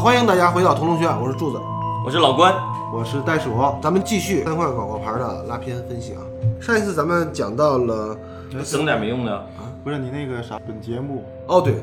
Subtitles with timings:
[0.00, 1.60] 好，欢迎大家回到同龙学院，我是柱子，
[2.02, 2.54] 我是老关，
[2.90, 3.50] 我是袋鼠，
[3.82, 6.22] 咱们继续三块广告牌的拉片分析啊。
[6.58, 8.16] 上一次咱们讲到了，
[8.64, 9.46] 整点没用的。
[9.84, 11.74] 不是你那个啥，本节目哦对，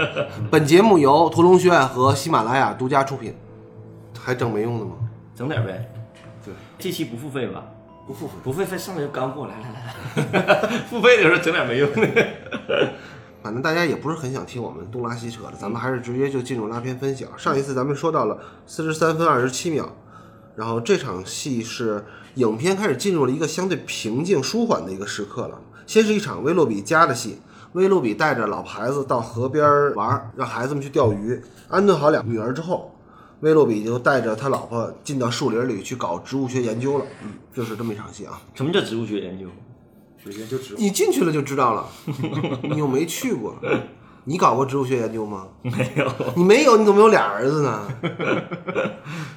[0.50, 3.36] 本节目由屠龙学院和喜马拉雅独家出品，
[4.18, 4.92] 还整没用的吗？
[5.34, 5.86] 整点呗。
[6.42, 7.62] 对，这期不付费吧？
[8.06, 12.08] 不付费，不付费，上来就干货，来来来来， 付费的时候整点没用的。
[13.46, 17.28] 反正大家也不是很想听我们东拉西扯的，咱们还是直接就进入拉片分享。
[17.36, 18.36] 上一次咱们说到了
[18.66, 19.88] 四十三分二十七秒，
[20.56, 25.60] 然后这场戏是影片开始进入了一个相对平静舒缓的一个时刻了。
[25.86, 27.38] 先是一场威洛比家的戏，
[27.74, 32.96] 威洛比带着老婆孩子到河边玩，让孩子们去钓鱼，安顿好两个女儿之后，
[33.42, 37.06] 威洛比就带着他老婆进到树林里去搞植物学研究了。
[37.22, 38.42] 嗯，就是这么一场戏啊。
[38.56, 39.46] 什么叫植物学研究？
[40.32, 40.78] 研究植物。
[40.78, 41.86] 你进去了就知道了，
[42.62, 43.54] 你又没去过。
[44.24, 45.46] 你搞过植物学研究吗？
[45.62, 46.12] 没有。
[46.34, 47.88] 你没有，你怎么有俩儿子呢？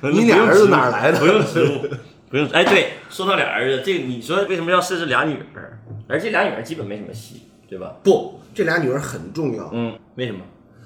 [0.02, 1.20] 你俩儿子哪儿来的？
[1.22, 1.96] 不用植物，
[2.30, 2.50] 不用。
[2.50, 5.80] 哎，对，说到俩儿子，这个你说为什么要设置俩女儿？
[6.08, 7.94] 而这俩女儿基本没什么戏，对吧？
[8.04, 9.70] 不，这俩女儿很重要。
[9.74, 10.40] 嗯，为什么？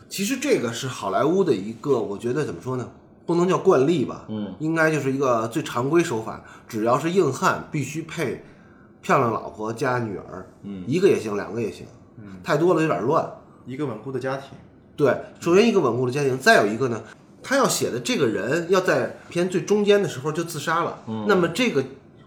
[0.09, 2.91] 其实这个是好莱坞的一个，我觉得怎么说呢？
[3.25, 4.25] 不能叫惯例吧。
[4.27, 6.43] 嗯，应该就是一个最常规手法。
[6.67, 8.43] 只要是硬汉，必须配
[9.03, 10.49] 漂亮老婆加女儿。
[10.63, 11.85] 嗯，一个也行，两个也行。
[12.17, 13.31] 嗯，太多了有点乱。
[13.67, 14.49] 一个稳固的家庭。
[14.95, 17.03] 对，首先一个稳固的家庭，再有一个呢，
[17.43, 21.03] 他要写的这个人要在片最中间的时候就自杀了。
[21.05, 21.83] 嗯，那么这个。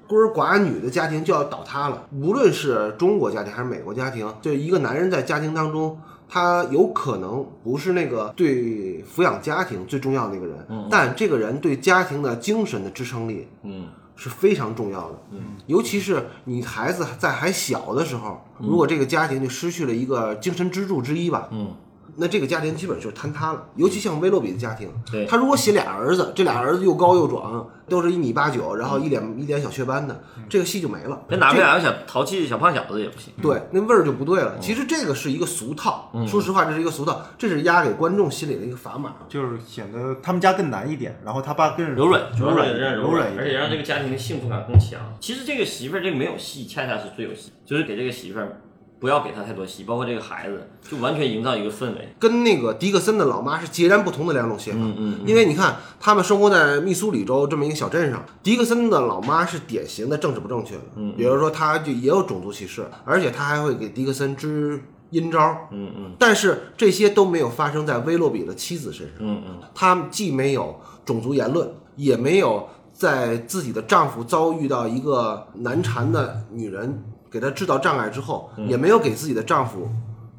[0.09, 2.07] 孤儿寡女的家庭就要倒塌了。
[2.13, 15.23] 无论是中国家庭还是美国家庭，就一个男人在家庭当中，他有可能不是那个对抚养家庭最重要的那个人，但这个人对家庭的精神的支撑力，嗯，是非常重要的。
[15.31, 21.73] 嗯，尤其是你孩子在还小的时候，如果这个家庭就失去了一个精神支柱之一吧，嗯。
[22.17, 31.23] 那这个家庭基本就是坍塌了，尤其像威洛比的家庭，对他如果写俩儿子，这俩儿子又高又壮，都是一米八九，然后一脸一脸小雀斑的，这个戏就没了。
[31.29, 33.33] 那哪个两个小淘气小胖小子也不行。
[33.43, 34.59] 对，那味儿就不对了。
[34.61, 45.01] 其实这个是一个俗套，说实话，这是一个俗套，这是压给观众心里的一个砝码，就是显得他们家更难一点，然后他爸更柔软，柔软，柔软，而且让这个家庭的幸福感更强。
[45.21, 48.61] 其实这个媳妇儿这个没有戏，恰恰是最有戏，就是给这个媳妇儿。
[48.99, 54.79] 不要给他太多戏，包括这个孩子，就完全营造一个氛围，跟那个迪克森的老妈是截然不同的两种写法。
[54.81, 55.21] 嗯嗯。
[55.27, 60.83] 因为你看，他们生活在密苏里州这么一个小镇上，迪克森的老妈是典型的政治不正确的。
[60.97, 61.15] 嗯。
[61.15, 64.81] 比如说，他就也有种族歧视，而且他还会给迪克森支
[65.11, 65.69] 阴招。
[65.71, 66.13] 嗯嗯。
[66.19, 69.17] 但是这些都没有发生在威洛比的妻子身上。
[69.19, 69.59] 嗯嗯。
[69.75, 77.05] 他既没有种族言论，也没有在自己的丈夫遭遇到一个难缠的女人。
[77.37, 79.91] 给她制造障碍之后，也没有给自己的丈夫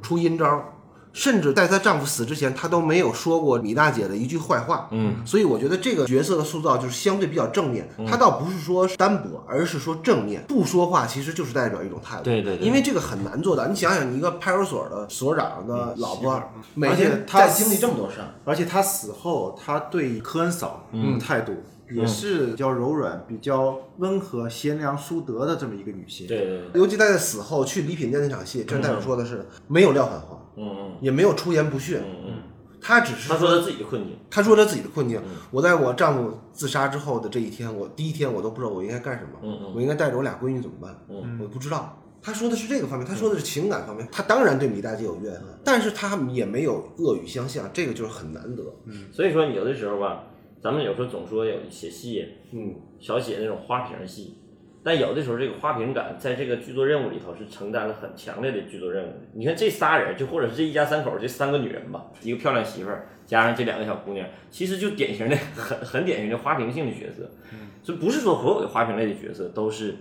[0.01, 0.73] 出阴招，
[1.13, 4.87] 甚至在她丈夫死之前，她都没有说过米大姐的一句坏话。
[4.89, 7.87] 嗯，所以我觉得这个角色的塑造就是相对比较正面。
[8.07, 10.43] 她倒不是说单薄，而是说正面。
[10.47, 12.23] 不说话其实就是代表一种态度。
[12.23, 12.65] 对对对。
[12.65, 13.67] 因为这个很难做到。
[13.67, 16.41] 你想想，你一个派出所的所长的老婆，
[16.73, 21.53] 每天在经历这么多事儿，而且她死后，她对科恩嫂的态度。
[21.89, 26.27] 也是比较柔软、比较温和、贤良淑德的这么一个女性。
[26.27, 26.81] 对对对。
[26.81, 32.33] 尤其她在死后去礼品店那场戏，这代表说的是没有撂狠话，嗯嗯，也没有出言不逊，嗯嗯，
[32.81, 34.17] 她只是她说她自己的困境。
[34.29, 35.21] 她说她自己的困境。
[35.51, 41.05] 我在我丈夫自杀之后的这一天，我第一天我都不知道我应该干什么，嗯嗯，我应该带着我俩闺女怎么办？
[41.09, 42.01] 嗯，我不知道。
[42.21, 44.05] 她说的是这个方面，她说的是情感方面。
[44.11, 48.63] 她当然对米大姐有怨恨，但是她也没有恶语相向，这个就是很难得。
[48.85, 50.23] 嗯，所以说有的时候吧。
[50.61, 54.37] 咱们有时候总说有写戏，嗯，小写那种花瓶戏，
[54.83, 59.13] 但有的时候这个花瓶感在这个剧作任务里头是承担了很强烈的剧作任务。
[59.33, 67.29] 你看这仨人，就或者是这一家三口这三个女人吧，一个漂亮媳妇儿加上这两个小姑娘，其实就典型的很很典型的花瓶性的角色。
[67.53, 69.95] 嗯，就不是说所有的花瓶类的角色都是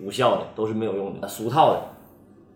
[0.00, 1.99] 无效的，都是没有用的、俗套的。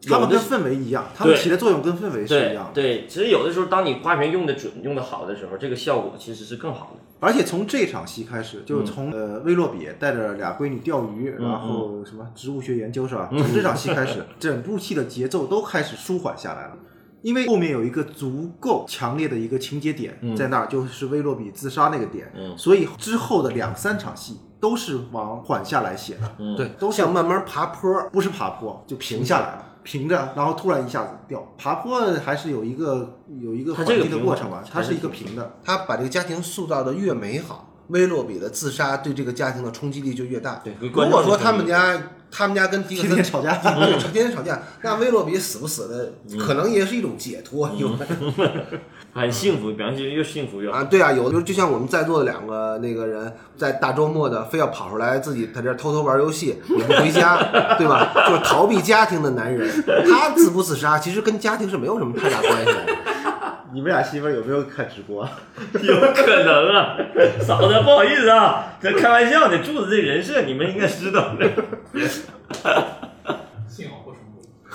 [0.09, 2.71] 他们跟氛围一样，他们起的作用跟氛围是一样的。
[2.75, 7.01] 对，其实有的时候，当你花瓶用的准、用的好的时候，这个效果其实是更好的。
[7.21, 13.29] 而且从这场戏开始，就从呃威洛比带着俩闺女钓鱼，然后什么植物学研究是吧？
[13.31, 16.77] 从这场戏开始，整部戏的节奏都开始舒缓下来了，
[17.23, 22.31] 因为后面有一个足够强烈的一个情节点在那儿，就是威洛比自杀那个点。
[22.37, 26.31] 嗯，所以之后的两三场戏都是往缓下来写的。
[26.39, 29.71] 嗯，对，都像慢慢爬坡，不是爬坡就平下来了。
[29.85, 35.57] 平着，然后突然一下子掉，爬坡还是有一个有一个缓进的过程吧，它是一个平的。
[35.63, 40.63] 他把这个家庭塑造的越美好，威洛比的自杀对这个家庭的冲击力就越大。
[40.65, 47.71] 对如果说他们家他们家跟迪克森天天吵架，对，天天吵架，那威洛比死不死的，可能也是一种解脱，
[49.15, 50.79] 很幸福，比方说越幸福越好。
[50.79, 57.37] 啊，对啊，有的时候就像我们在座的两个那个人，在大周末的非要跑出来自己在这偷偷玩游戏，也不回家，
[57.79, 58.13] 对吧？
[58.29, 59.71] 就是逃避家庭的男人，
[60.11, 62.87] 他自不自杀，其实跟家庭是没有什么太大关系的。
[63.73, 65.29] 你们俩媳妇有没有看直播？
[65.83, 66.97] 有可能啊，
[67.41, 71.51] 嫂子不好意思啊，这开玩笑的，柱子这人设你们应该知道的。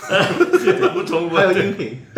[0.94, 1.36] 不重复。
[1.36, 1.98] 还有音频，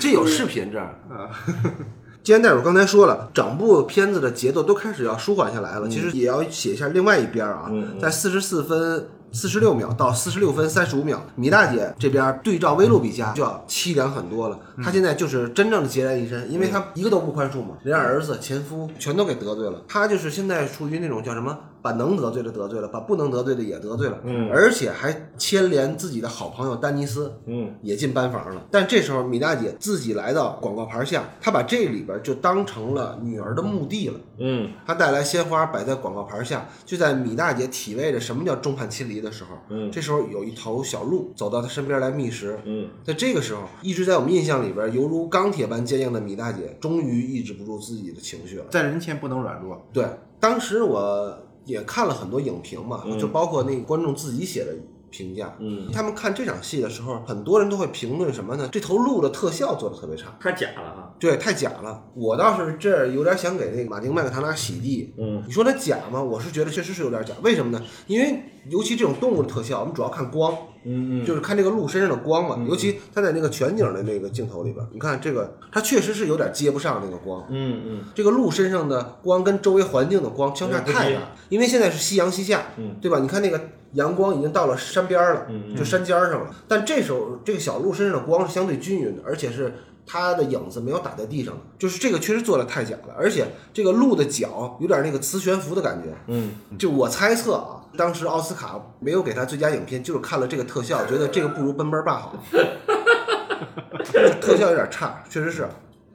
[0.00, 1.30] 这有视频这儿啊。
[2.22, 7.70] 既然戴主刚才说了，整部片子的节奏都开始要舒缓下来了，其实也要写一下另外一边啊，
[8.00, 9.08] 在四十四分。
[9.30, 14.58] 四十六秒到四十六分三十五秒，米大姐这边对照威洛比家就要凄凉很多了。
[14.82, 19.82] 她现在就是真正的孑然一身，因为她一个都不宽恕嘛，连儿子、前夫全都给得罪了。
[19.86, 28.66] 她就是现在处于那种叫什么，把能得罪的得罪了，把不能得罪的也得罪了，嗯而且还牵连自己的好朋友丹尼斯，嗯，也进班房了。
[28.70, 34.20] 但这时候米大姐自己来到广告牌下，她把这里边就当成了女儿的墓地了。
[34.40, 42.58] 嗯她带来鲜花摆在广告牌下，就在米大姐体味着什么叫众叛亲离的时候，嗯这时候有一头小鹿走到她身边来觅食。
[42.64, 48.64] 嗯在这个时候，一直在我们印象里边犹如钢铁般坚硬的米大姐，终于抑制不住自己的情绪了。
[48.70, 49.86] 在人前不能软弱。
[49.92, 50.06] 对，
[50.40, 51.38] 当时我
[51.68, 54.74] 也看了很多影评嘛，嗯就包括那个观众自己写的
[55.10, 55.54] 评价。
[55.60, 58.68] 嗯，他们看这场戏的时候，很多人都会评论什么呢？
[58.72, 61.12] 这头鹿的特效做的特别差，太假了啊。
[61.18, 62.02] 对，太假了。
[62.14, 65.14] 我倒是这有点想给那个马丁麦克唐纳洗地。
[65.18, 66.22] 嗯你说它假吗？
[66.22, 67.34] 我是觉得确实是有点假。
[67.42, 67.84] 为什么呢？
[68.06, 70.52] 因为尤其这种动物的特效，我们主要看光，
[70.84, 72.64] 嗯嗯，就是看这个鹿身上的光嘛。
[72.68, 77.44] 尤其它在那个全景的那个镜头里边，你看这个，它确实是有点接不上那个光。
[77.50, 83.18] 嗯嗯这个鹿身上的光跟周围环境的光相差太大，因为现在是夕阳西下，嗯对吧？
[83.20, 83.60] 你看那个
[83.92, 86.50] 阳光已经到了山边了，嗯就山尖上了。
[86.66, 89.72] 但这时候这个小鹿身上的光是相对均匀的，而且是
[90.08, 93.14] 它的影子没有打在地上，就是这个确实做的太假了。
[93.16, 102.34] 而且这个鹿的脚有点那个磁悬浮的感觉，嗯，就我猜测啊，当时奥斯卡没有给他最佳影片，就是看了这个特效，觉得这个不如奔奔爸好，
[104.40, 105.68] 特效有点差，确实是。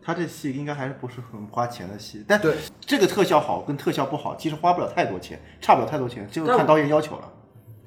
[0.05, 7.31] 他这戏应该还是不是很花钱的戏，但对这个特效好跟特效不好，其实花不了太多钱，差不了太多钱，就是看导演要求了。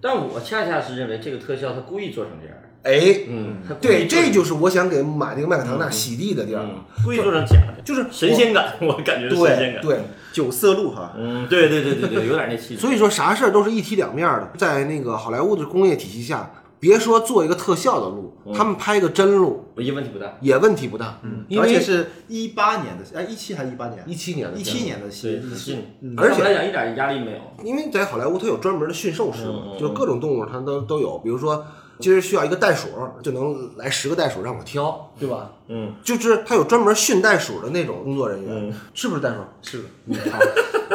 [0.00, 2.56] 但我恰恰是认为这个特效他故意做成这样。
[2.86, 9.82] 哎，嗯，对，这就是我想给马丁麦克唐纳洗地的地儿，嗯，故意做成假的，就是神仙感，我感觉是神仙感。
[9.82, 12.80] 对对，九色鹿哈，嗯，对对对对对，有点那气质。
[12.80, 16.48] 所以说啥事儿都是一体两面的，在那个好莱坞的工业体系下，
[16.78, 20.36] 别说做一个特效的鹿，他们拍个真鹿也问题不大。
[20.40, 24.04] 也问题不大，嗯，而且是一八年的，哎，一七还是一八年？
[24.06, 25.84] 一七年的一七年的对，戏，自信，
[26.16, 27.38] 而且来讲一点压力没有。
[27.64, 31.64] 因为在好莱坞它有专门的驯兽师嘛就各种动物它都都有，比如说
[31.98, 32.88] 今儿需要一个袋鼠，
[33.22, 35.50] 就能来十个袋鼠让我挑，对吧？
[35.68, 39.36] 嗯，就是他有专门训袋鼠的那种工作人员嗯，是不是袋鼠？
[39.62, 39.84] 是的。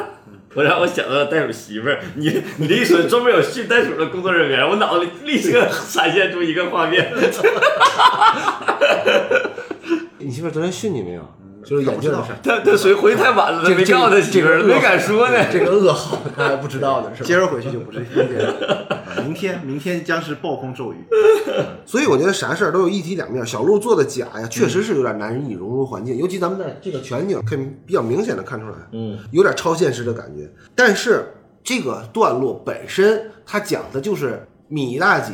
[0.54, 7.10] 我让我想到了袋鼠媳妇儿，你你这一说专门有训袋鼠的工作人员，我脑子里立刻闪现出一个画面。
[10.20, 11.26] 你媳妇儿昨天训你没有？
[11.64, 12.38] 就是眼镜的事儿。
[12.44, 15.38] 他他属于回去太晚了，这个没告诉他媳妇儿，没敢说呢。
[15.52, 17.28] 这个噩耗他还不知道呢，是吧？
[17.28, 20.98] 接着回去就不是今天了，啊明天明天将是暴风骤雨。
[21.86, 23.46] 所以我觉得啥事儿都有一体两面。
[23.46, 30.50] 小鹿做的假呀，确实是有点难以融入环境，尤其咱们在这个全景可以比较明显的看出来，嗯，有点超现实的感觉。
[30.76, 35.34] 但是这个段落本身，它讲的就是米大姐。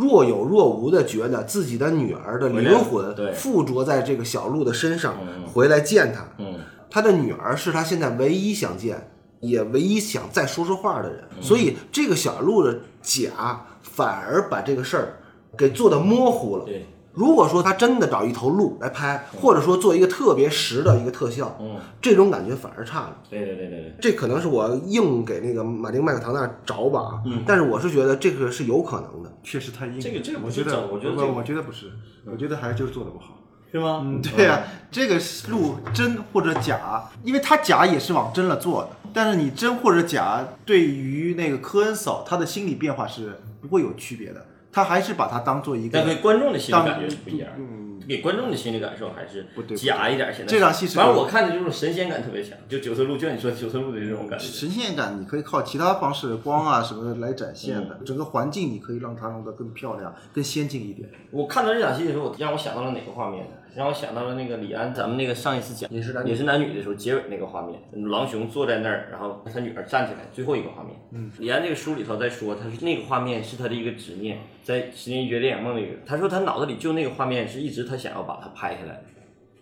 [0.00, 6.24] 若有若无的觉得自己的女儿的灵魂附着在这个小鹿的身上嗯，回来见他。
[6.38, 6.54] 嗯
[6.90, 15.16] 他的女儿是他现在唯一想见，也唯一想再说说话的人，所以这个小鹿的假反而把这个事儿
[15.54, 16.64] 给做的模糊了。
[16.64, 16.86] 对，
[17.18, 23.16] 如果说他真的找一头鹿来拍，或者说做一个特别实的一个特效，嗯，这种感觉反而差了。
[23.28, 29.32] 对对对对对，这可能是我硬给那个马丁麦克唐纳找吧啊，嗯但是我是觉得这个是有可能的。
[29.42, 30.00] 确实太硬了。
[30.00, 31.90] 这个这个我觉得，我觉得这我觉得不是，
[32.24, 33.34] 我觉得还是就是做的不好。
[33.70, 34.00] 是吗？
[34.02, 35.20] 嗯，对呀、这个
[35.50, 47.50] 路真或者假，因为它假也是往真了做的，但是你真或者假，对于那个科恩嫂，她的心理变化是不会有区别的，他还是把它当做一个但对观众的心理当感觉是不一样。
[47.56, 50.32] 嗯，给观众的心理感受还是不对假一点。
[50.32, 54.44] 现在这场戏是反正我看的就是神仙感特别强，就九色鹿，就像你说九色鹿的这种感觉。
[54.44, 61.08] 神仙感你可以靠其他方式，光啊什么的来展现嗯的，整个环境你可以让它弄得更漂亮、更先进一点。
[61.30, 63.52] 我看到这场戏的时候，让我想到了哪个画面呢？
[63.74, 70.96] 让我想到了那个李安，咱们那个上一次讲也是男女也是男女的时候，结尾那个画面，狼熊坐在那儿，然后他女儿站起来，最后一个画面。
[71.12, 79.00] 嗯，李安这个书里头在说，他说那个画面是他的一个执念，在《十年一觉电影梦》里，他说他脑子里就那个画面是一直他想要把它拍下来，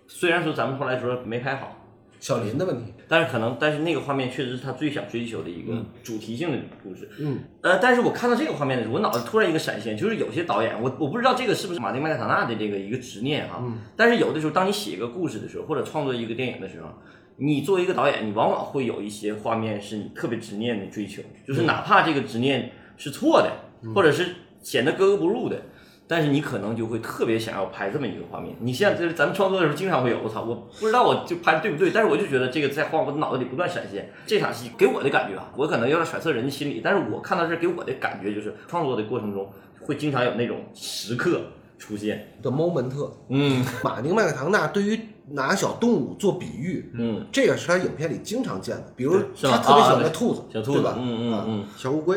[0.06, 1.85] 虽然说咱们后来说没拍好，
[2.26, 7.09] 小林的问题，但是可能，但是那个画面确实是他最想追求的一个主题性的故事。
[7.21, 13.61] 嗯，呃，但是我看到这个画面的时候，我脑子突然一个闪现，就是有些导演，我我不知道这个是不是马丁麦克唐纳的这个一个执念哈。
[13.62, 13.78] 嗯。
[13.95, 16.88] 但是有的时候，当你写一个故事的时候，或者创作一个电影的时候，
[17.37, 25.62] 你作为一个导演，你往往会有一些画面是你特别执念的追求，就是哪怕这个执念是错的，或者是显得格格不入的。
[26.08, 28.54] 但是你可能就会特别想要拍这么一个画面。
[28.60, 34.10] 你像就是咱们创作的时候，经常会有我操，我不知道我就拍的对不对，但是我就觉得这个在画我的脑子里不断闪现。
[34.26, 41.40] 这场戏给我的感觉啊，我可能有点揣测人的心理，但是我看到这给我的感觉就是创作的过程中会经常有那种时刻
[41.78, 42.34] 出现。
[42.42, 42.90] 的 moment。
[43.28, 44.98] 嗯马丁麦克唐纳对于
[45.28, 50.96] 拿小动物做比喻，嗯，这个是他影片里经常见的，比如他特别喜欢啊的兔子，小兔子，对吧？
[51.00, 52.16] 嗯嗯嗯，小乌龟，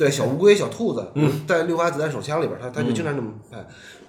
[0.00, 3.58] 对，小乌龟、小兔子，嗯，在六发子弹手枪里边，它它就经常这么拍。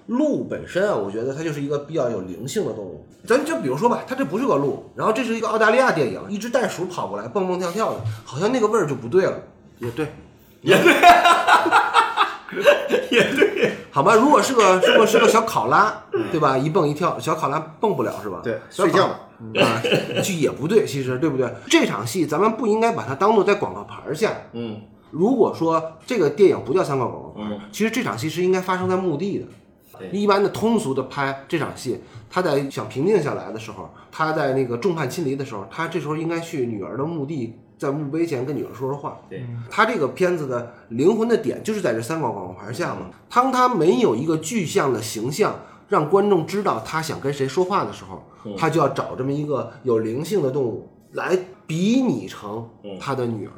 [0.07, 3.05] 鹿本身啊，我觉得它就是一个比较有灵性的动物。
[3.27, 9.37] 咱就比如说吧，它这不是个鹿，然后这是一个澳大利亚电影，一只袋鼠跑过来蹦蹦跳跳的，好像那个味儿就不对了。
[9.79, 10.07] 也对，
[10.61, 10.93] 也对，
[13.11, 16.57] 也对 好吧，如果是个如果是个小考拉，对吧？
[16.57, 18.39] 一蹦一跳，小考拉蹦不了是吧？
[18.41, 19.81] 对睡觉啊，
[20.23, 21.53] 就也不对，其实对不对？
[21.69, 24.31] 这场戏咱们不应该把它当做在广告牌下。
[24.53, 24.79] 嗯
[25.11, 29.45] 如果说这个电影不叫三块广告牌，嗯其实这场戏是应该发生在墓地的。
[29.99, 39.19] 对一般的通俗的拍这场戏，他在想平静下来的时候，他在那个众叛亲离的时候，他这时候应该去女儿的墓地，在墓碑前跟女儿说说话。
[39.29, 43.11] 对，他这个片子的灵魂的点就是在这三块广告牌下嘛。
[43.29, 48.23] 当他没有一个具象的形象，让观众知道他想跟谁说话的时候，
[48.57, 51.37] 他就要找这么一个有灵性的动物来
[51.67, 52.67] 比拟成
[52.99, 53.51] 他的女儿。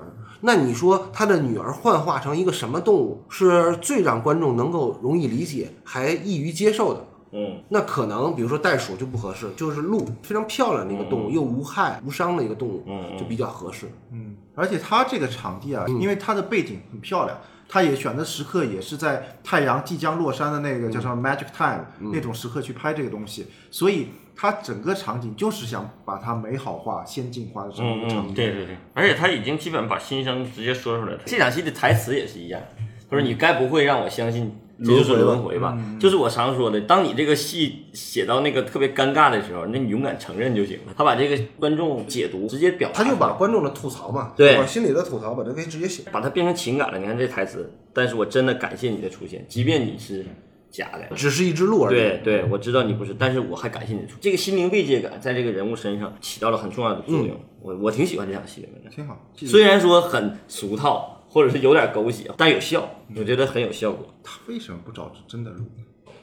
[0.46, 7.06] 那你说他的女儿幻化成一个什么动物，是最让观众能够容易理解还易于接受的？
[7.32, 7.64] 嗯。
[7.70, 13.90] 那可能比如说袋鼠就不合适，就是鹿非常漂亮的一个动物，又无害无伤的一个动物，嗯就比较合适。
[14.12, 17.38] 嗯，而且它这个场地啊，因为它的背景很漂亮，
[17.70, 28.34] 它也选的时刻也是在太阳即将落山的那个叫什么 magic time、那种时刻去拍这个东西，所以它整个场景就是想把它美好化、先进化的这么一嗯嗯，个场景。
[28.34, 31.20] 对对对，而且他已经基本把心声直接说出来了。
[31.26, 32.62] 这场戏的台词也是一样，
[33.10, 40.94] 他说：“你该不会让我相信这就是轮回吧？”就是我常说的，当你这个戏写到那个特别尴尬的时候，那你勇敢承认就行了。
[40.98, 46.04] 他把这个观众解读直接表达，他就把观众的吐槽嘛，对把心里的吐槽把它给直接写。
[46.12, 46.98] 把它变成情感了。
[46.98, 50.26] 你看这台词，但是我真的感谢你的出现，即便你是
[50.74, 51.16] 假的。
[51.16, 51.96] 只是一只鹿而已。
[51.96, 54.18] 对对，我知道你不是，但是我还感谢你出。
[54.20, 57.40] 这个心灵慰藉感在这个人物身上起到了很重要的作用。
[57.62, 58.68] 我我挺喜欢这场戏的。
[58.90, 59.32] 挺好。
[59.36, 64.14] 虽然说很俗套，或者是有点狗血，但有效，我觉得很有效果。
[64.24, 65.64] 他为什么不找真的鹿？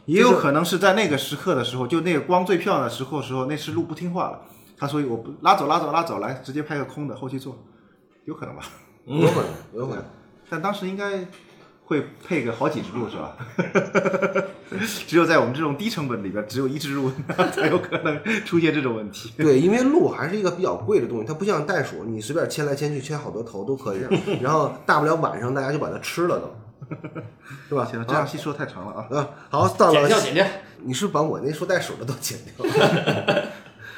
[0.06, 4.40] 也有可能是在那个时刻的时候，就那个光最漂亮的时刻时候，那只鹿不听话了，
[4.76, 7.56] 他所以我不拉走拉走拉走，来直接拍个空的后期做，
[8.24, 8.62] 有可能吧？
[9.04, 10.04] 有可能，有可能。
[10.48, 11.24] 但当时应该
[11.90, 13.36] 会配个好几只鹿是吧？
[15.08, 17.10] 只有在我们这种低成本里边，只有一只鹿
[17.52, 19.32] 才有可能出现这种问题。
[19.36, 24.02] 对，因为鹿还是一个比较贵的东西，它不像袋鼠，你随便牵来牵去，牵好多头都可以。
[24.40, 26.54] 然后大不了晚上大家就把它吃了都，
[27.68, 27.84] 是吧？
[27.84, 29.08] 行了，这样戏说太长了啊。
[29.10, 30.46] 啊，好，到了剪掉，剪掉。
[30.84, 33.44] 你是把我那说袋鼠的都剪掉了。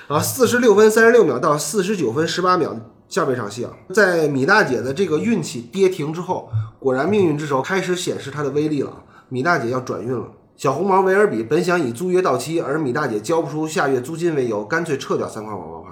[0.08, 2.74] 啊，四十六分三十六秒到四十九分十八秒，
[3.12, 9.04] 下半场戏啊，在米大姐的这个运气跌停之后，果然命运之手开始显示它的威力了。
[9.28, 10.26] 米大姐要转运了。
[10.56, 15.90] 小红毛维尔比本想以租约到期，而米大姐交不出下月租金为由，干脆撤掉三块广告牌。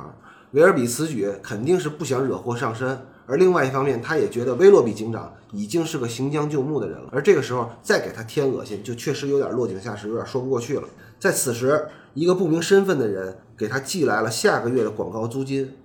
[0.53, 10.85] 维尔比此举肯定是不想惹祸上身，而另外一方面，他也觉得威洛比警长已经是个行将就木的人了，而这个时候再给他添恶心，就确实有点落井下石，有点说不过去了。
[11.19, 15.77] 在此时，一个不明身份的人给他寄来了下个月的广告租金，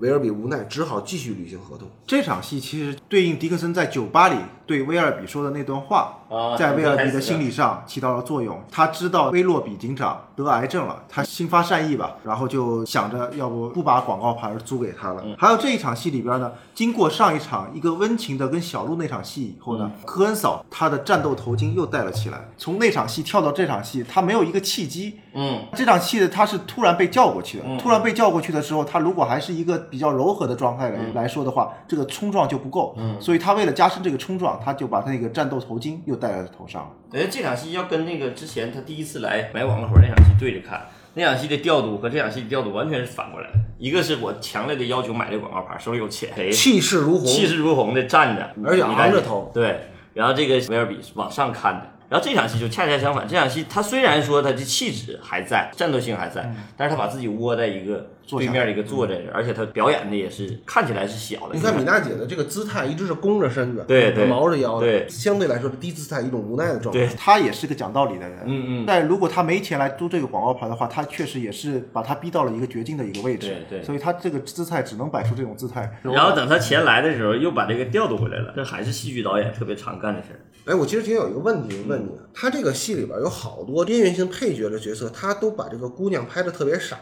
[0.00, 1.88] 维尔比无奈只好继续履行合同。
[2.06, 4.36] 这场戏其实对应迪克森在酒吧里
[4.70, 8.56] 对威尔比说的那段话，啊在威尔比的心理上起到了作用。
[8.70, 15.24] 他知道威洛比警长得癌症了，他心发善意吧，然后就想着要不不把广告牌租给他了。
[15.36, 22.48] 还有这一场戏里边呢，经过上一场一个温情的跟小鹿那场戏以后呢，科恩嫂她的战斗头巾又戴了起来。
[22.56, 25.18] 从那场戏跳到这场戏，他没有一个契机。
[25.32, 32.96] 嗯，这场戏的他是突然被叫过去的，突然被叫过去的时候，他如果还是一个比较柔和的状态来、来说的话，这个冲撞就不够。
[33.18, 36.90] 所以他为了加深这个冲撞，他就把他那个战斗头巾又戴在头上了。
[37.12, 43.58] 哎，这场戏要跟那个之前他第一次来买网络盒那场戏对着看，那场戏的调度和这场戏的调度完全是反过来的。
[43.78, 49.80] 一个是我强烈的要求买这个广告牌，手里有钱，谁气势如虹，气势如虹的站着，而且昂着头对，
[50.12, 51.86] 然后这个威尔比是往上看的。
[52.10, 61.54] 然后这场戏就恰恰相反，这场戏他虽然说他的气质还在，战斗性还在，但是他把自己窝在一个对面一个坐在这，而且他表演的也是看起来是小的。
[61.54, 67.06] 你看米娜姐的这个姿态一直是弓着身子，对对毛着腰，对相对来说是低姿态，一种无奈的状态。
[67.06, 75.88] 对他也是个讲道理的人，嗯嗯但如果他没钱来租这个广告牌的话，他确实也是把他逼到了一个绝境的一个位置，对对所以他这个姿态只能摆出这种姿态。
[76.02, 80.40] 然后等他钱来的时候，又把这个调度回来了，这还是戏剧导演特别常干的事儿。
[80.66, 86.98] 哎，我其实挺有一个问题问你，啊，他这个戏里边有好多边缘性配角的角色，他都把这个姑娘拍的特别傻，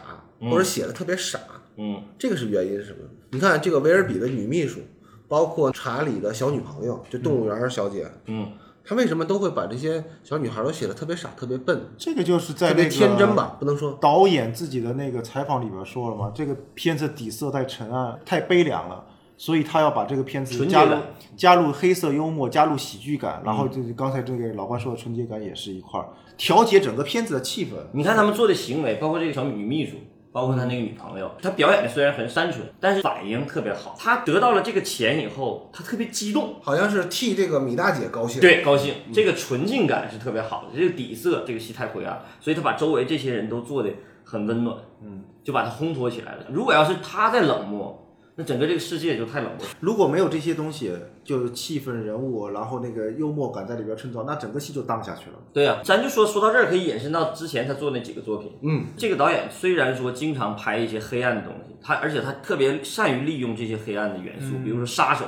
[0.49, 1.39] 或者写的特别傻，
[1.77, 2.99] 嗯，这个是原因是什么？
[3.31, 4.79] 你看这个维尔比的女秘书，
[5.27, 8.47] 包括查理的小女朋友，就动物园小姐，嗯，
[8.83, 13.57] 他为什么都会把这些小女孩都写的特别傻、特别笨、这个就是在特别那个天真吧？
[13.59, 19.05] 不能说导演自己的那个采访里边说了嘛，这个片子底色太沉暗、太悲凉了，
[19.39, 21.03] 所以他要把这个片子加入纯洁感
[21.37, 27.69] 加入黑色幽默，加入喜剧感，然后就是刚才这个老关说的纯洁感也是一块儿，调节整个片子的气氛。
[27.93, 29.95] 你看他们做的行为，包括这个小女秘书，
[30.33, 33.95] 包括他那个女朋友，他表演的虽然很单纯，但是反应特别好。
[33.97, 40.77] 他得到了这个钱以后，他特别激动，好像是替这个米大姐高兴。，对，高兴，这个纯净感是特别好的。
[40.77, 43.89] 这个底色，这个戏太灰暗，所以他把周围这些人都做的
[44.25, 46.45] 很温暖，嗯，就把他烘托起来了。
[46.51, 48.05] 如果要是他在冷漠，
[48.39, 49.57] 那整个这个世界就太冷了。
[49.81, 50.93] 如果没有这些东西，
[51.25, 55.35] 就是气氛、人物，然后那个幽默感在里边衬托，那整个戏就荡下去了。
[55.51, 58.49] 对呀、咱就说说到这儿，可以延伸到之前他做那几个作品。
[58.61, 65.25] 嗯，这个导演虽然说经常拍一些黑暗的东西，他而且他特别善于利用这些黑暗的元素，比如说杀手，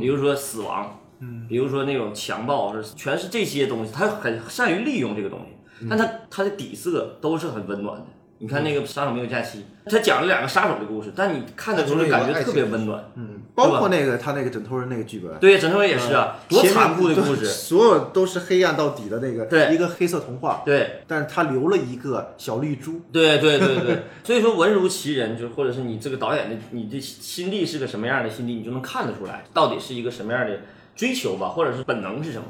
[0.00, 8.06] 比如说死亡，嗯，比如说那种强暴，是全是这些东西，他很善于利用这个东西，但他他的底色都是很温暖的。
[8.42, 13.04] 你看那个《杀手没有假期》，他讲了两个杀手的故事，但你看的时候就感觉特别温暖。
[13.14, 17.46] 嗯，包括那个他那个枕头人那个剧本，对，枕头人也是啊，多残酷的故事。
[17.46, 20.62] 所有都是黑暗到底的那个，对一个黑色童话。
[20.66, 30.58] 对，但是他留了一个小绿珠，对对对对， 所以说文如其人，就或者是你这个导演的你的心地是个什么样的心地，你就能看得出来，到底是一个什么样的
[30.96, 32.46] 追求吧，或者是本能是什么。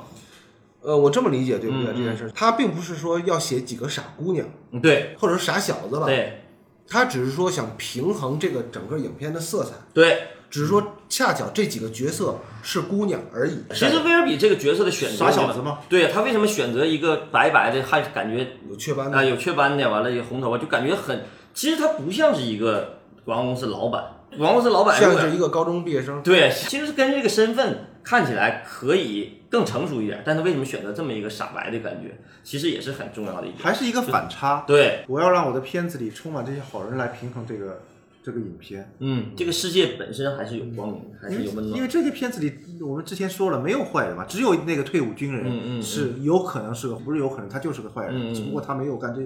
[0.83, 1.93] 呃，我这么理解对不对？
[1.93, 6.41] 嗯这件事，他并不是说要写几个傻姑娘，嗯，对或者是傻小子吧，对
[6.89, 13.63] 他只是说想平衡这个整个影片的色彩，对，只是说恰巧这几个角色是姑娘而已。
[13.71, 24.05] 其实威尔比这个角色的选择，傻小子吗，对他为什么选择一个白白的，还感觉有雀斑的，啊有雀斑的，完了有红头发，就感觉很，其实他不像是一个广告公司老板，
[24.37, 26.21] 广告公司老板像是一个高中毕业生。
[26.23, 33.63] 对，其实是跟这个身份看起来可以更成熟一点，但他为什么选择这么一个傻白的感觉，其实也是很重要的一点。
[33.63, 34.65] 还是一个反差。
[34.67, 37.83] 对，我要让我的片子里充满这些好人来平衡这个
[38.23, 41.77] 这个影片，嗯，这个世界本身还是有光明，还是有温暖。
[41.77, 49.21] 因为这些片子里我们之前说了没有坏人嘛，只有那个退伍军人是有可能是个，不是有可能他就是个坏人，只不过他没有干这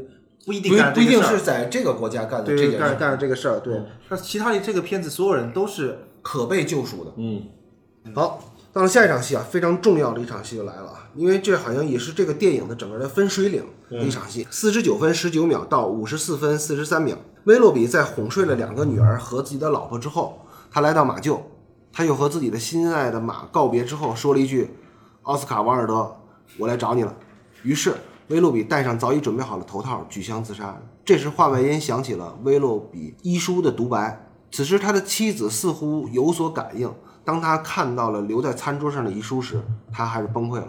[0.44, 3.86] 不一定干不一定这个事儿是在这个国家干的这件事，干了这个事儿，对嗯。
[4.08, 7.12] 那其他的这个片子所有人都是可被救赎的。
[7.16, 7.42] 嗯，
[8.14, 14.46] 好，到了下一场戏啊，非常重要的一场戏就来了啊，因为这好像也是这个电影的整个的分水岭的一场戏。
[14.50, 21.40] 四十九分十九秒到五十四分四十三秒，威洛比在哄睡了两个女儿和自己的老婆之后，他来到马厩，
[21.90, 24.68] 他又和自己的心爱的马告别之后，说了一句
[25.24, 26.14] ：“奥斯卡·王尔德，
[26.58, 27.16] 我来找你了。”
[27.64, 27.94] 于是
[28.28, 30.78] 威洛比戴上早已准备好的头套，举枪自杀。
[31.02, 34.28] 这时话外音响起了威洛比医书的独白。
[34.52, 36.92] 此时他的妻子似乎有所感应，
[37.26, 39.60] 当他看到了留在餐桌上的遗书时，
[39.92, 40.68] 他还是崩溃了。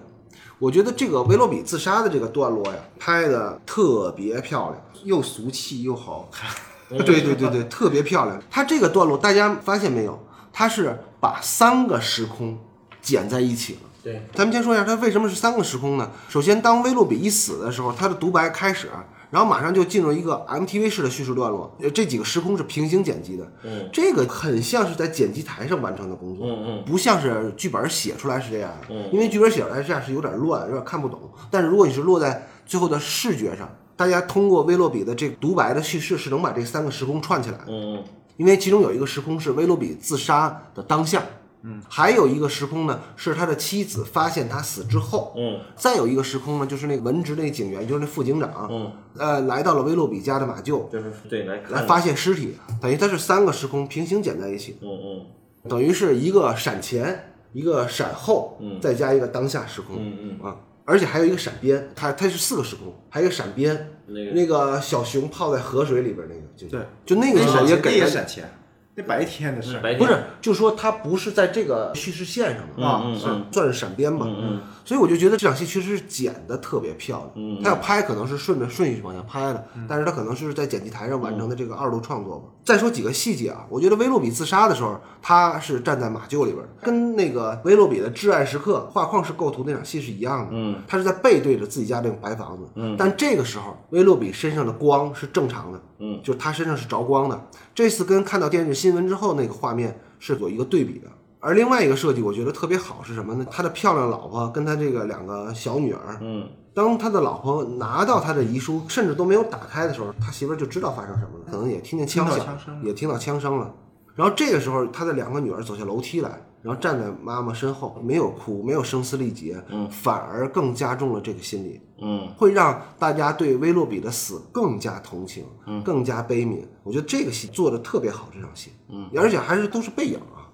[0.58, 4.82] 我觉得这个威洛比自杀的这个段落呀，拍的特别漂亮。
[5.04, 6.50] 又俗气又好看。
[6.90, 8.42] 对对对对，特别漂亮。
[8.50, 10.20] 它这个段落大家发现没有？
[10.52, 12.58] 它是把三个时空
[13.02, 13.80] 剪在一起了。
[14.02, 16.10] 对，咱们先说一下它为什么是三个时空呢？
[16.28, 18.90] 首先，当威洛比一死的时候，他的独白开始，
[19.30, 21.76] 然后马上就进入一个 MTV 式的叙事段落。
[21.82, 28.88] 呃这几个时空是平行剪辑的，嗯这个很像是在剪辑台上完成的工作，嗯嗯不像是剧本写出来是这样的。
[28.90, 31.20] 嗯因为剧本写出来这样是有点乱，有点看不懂。
[31.52, 37.66] 但是如果你是落在最后的视觉上，大家通过威洛比的这个独白的叙事，是能把这三个时空串起来的。
[37.70, 38.04] 嗯
[38.38, 41.24] 因为其中有一个时空是威洛比自杀的当下，
[41.68, 45.60] 嗯，还有一个时空呢是他的妻子发现他死之后，嗯。
[45.76, 55.26] 再有一个时空呢就是那个文职那警员，就是那副警长，嗯，呃，来到了威洛比家的马厩就是对来，来发现尸体，等于它是三个时空平行剪在一起，嗯嗯。
[55.70, 58.80] 等于是一个闪前，一个闪后，嗯。
[58.80, 64.32] 再加一个当下时空，嗯啊，而且还有一个闪边，它它是四个时空，还有一个闪边，那个。
[64.32, 68.50] 那个小熊泡在河水里边那个就，对，就那个镜头那也给了闪钱，
[68.98, 69.80] 那白天的事。
[69.80, 74.26] 白天不是，就说它不是在这个叙事线上的啊嗯嗯算是闪边吧。
[74.28, 77.32] 嗯所以我就觉得这场戏确实是剪的特别漂亮。
[77.36, 82.46] 嗯他要拍可能是顺着顺序往下拍的，但是他可能是在剪辑台上完成的这个二度创作吧。
[82.64, 90.48] 再说几个细节啊，我觉得威洛比自杀的时候，他是站在马厩里边的，跟那个威洛比的至爱时刻画框式构图那场戏是一样的。
[90.54, 92.64] 嗯，他是在背对着自己家这个白房子。
[92.76, 95.80] 嗯，但这个时候威洛比身上的光是正常的。
[96.00, 97.50] 嗯，就是他身上是着光的。
[97.74, 101.08] 这次跟看到电视新闻之后那个画面是有一个对比的。
[101.40, 103.46] 而另外一个设计，我觉得特别好是什么呢？
[103.52, 113.74] 他的漂亮老婆跟他这个两个小女儿，嗯当他的老婆拿到他的遗书，甚至都没有打开的时候，他媳妇儿就知道发生什么了，可能也听见枪响，听枪声也听到枪声了。
[114.16, 122.28] 然后这个时候，他的两个女儿走下楼梯来，然后站在妈妈身后，没有哭，没有声嘶力竭，嗯反而更加重了这个心理，嗯。
[122.36, 125.82] 会让大家对威洛比的死更加同情，嗯。
[125.82, 126.66] 更加悲悯。
[126.84, 130.52] 我觉得这个戏做的特别好，这场戏，嗯，而且还是都是背影啊，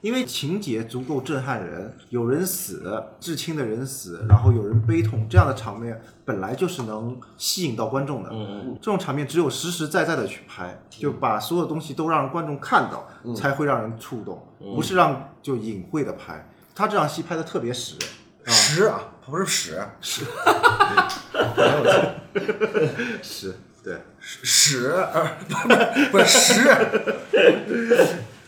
[0.00, 8.30] 因为情节足够震撼人，有人死，至亲的人死，然后有人悲痛，这样的场面本来就是能吸引到观众的。
[8.32, 14.42] 嗯这种场面只有实实在在的去拍，就把所有东西都让观众看到，才会让人触动，
[14.74, 16.48] 不是让就隐晦的拍。
[16.74, 17.96] 他这场戏拍的特别实，
[18.46, 20.24] 实啊，不是屎，屎
[23.22, 25.36] 实 对，屎，呃
[26.10, 26.70] 不是屎。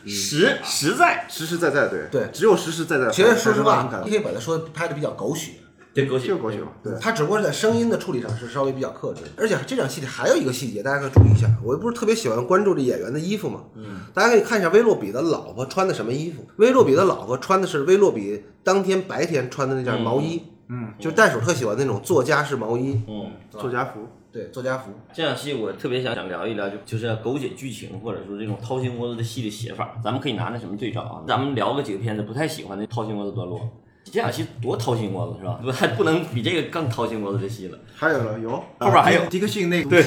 [0.06, 1.26] 实实在。
[1.28, 2.08] 实实在在对。
[2.10, 2.28] 对。
[2.32, 3.10] 只有实实在在。
[3.10, 5.52] 其实说实话你可以把它说拍的比较狗血，
[5.94, 6.28] 对狗血。
[6.28, 6.92] 就狗血嘛，对。
[7.00, 11.48] 它只不过是在声音的处理上是稍微比较克制，而且这场戏里还有一个细节，大家可以注意一下。
[11.62, 16.46] 我又不是特别喜欢关注这演员的衣服嘛，嗯，大家可以看一下威洛比的老婆穿的什么衣服。
[16.56, 23.32] 威洛比的老婆穿的是威洛比当天白天穿的那件毛衣，嗯，就是袋鼠特喜欢那种作家式毛衣，嗯。
[23.50, 24.90] 作家服，对，作家福。
[25.12, 31.20] 这场戏我特别想想聊一聊，就就是狗血剧情或者说这种掏心窝子的戏的写法，咱们可以拿那什么对照啊？
[31.28, 33.60] 咱们聊个几个片子不太喜欢的掏心窝子段落，
[34.04, 35.60] 这场戏多掏心窝子是吧？
[35.62, 37.78] 不还不能比这个更掏心窝子的戏了。
[37.94, 40.02] 还有了有后边还有迪克逊那个对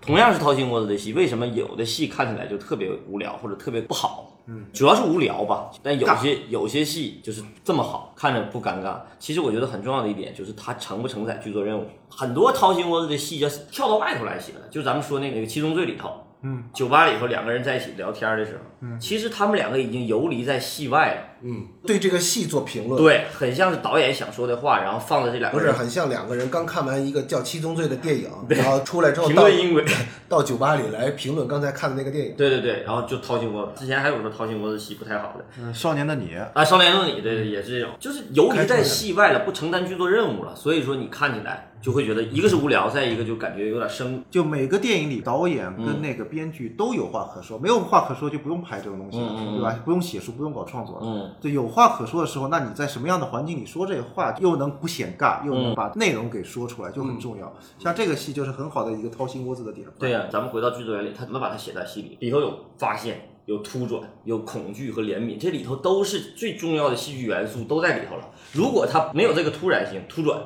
[0.00, 4.29] 同样是掏心窝子的戏，为什么有的戏看起来就特别无聊或者特别不好？
[4.46, 5.70] 嗯，主要是无聊吧。
[5.82, 8.96] 但有些有些戏就是这么好，看着不尴尬。
[9.18, 11.86] 其实我觉得很重要的一点就是它承不承载剧作任务。
[12.08, 16.10] 很多掏心窝子的戏要跳到外头来写的，就咱们说那个《七宗罪》里头，
[16.42, 21.22] 嗯，酒吧里头两个人在一起聊天的时候，嗯，其实他们两个已经游离在戏外了。
[21.42, 29.84] 嗯，对这个戏做评论，，对，很像是导演想说的话，然后放在这两不个人是很像两个人刚看完一个叫《七宗罪》的电影，然后出来之后评到论音轨。
[30.28, 32.34] 到酒吧里来评论刚才看的那个电影。
[32.36, 33.72] 对对对，然后就掏心窝子。
[33.80, 44.22] 之前还有说掏心窝子戏不太好的，嗯，少年的你，啊，少年的你，对对，也是这种，就是游离在戏外了，不承担剧作任务了，所以说你看起来就会觉得，一个是无聊，再一个就感觉有点生。
[44.30, 49.80] 就每个电影里导演嗯跟那个编剧都有话可说，没有话可说就不用拍这种东西了，对吧？
[49.84, 51.02] 不用写书，不用搞创作了。
[51.04, 57.52] 嗯，对，有话可说的时候，那你在什么样的环境里说这个话，又能不显尬，又能把内容给说出来，就很重要。
[57.78, 59.94] 像这个戏就是很好的一个掏心窝子的典范。
[59.98, 62.18] 对呀、咱们回到剧作原理，他怎么把它写在戏里？
[62.20, 68.28] 里头有发现，有突转，有恐惧和怜悯，这里头都是最重要的戏剧元素都在里头了。
[68.52, 70.38] 如果它没有这个突然性、突转，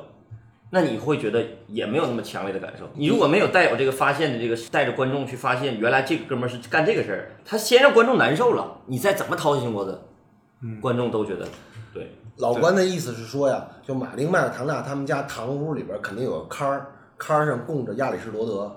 [0.75, 2.83] 那你会觉得也没有那么强烈的感受。
[2.95, 10.01] 你如果没有带有这个发现的这个带着观众去发现，原来这个哥们儿是干这个事儿，他先让观众难受了，你再怎么掏心窝子，
[10.81, 11.47] 观众都觉得
[11.93, 12.11] 对。
[12.39, 18.75] 老关的意思是说呀，就马丁麦尔唐纳他们家堂屋里边肯定有个坑儿，龛儿上供着亚里士多德，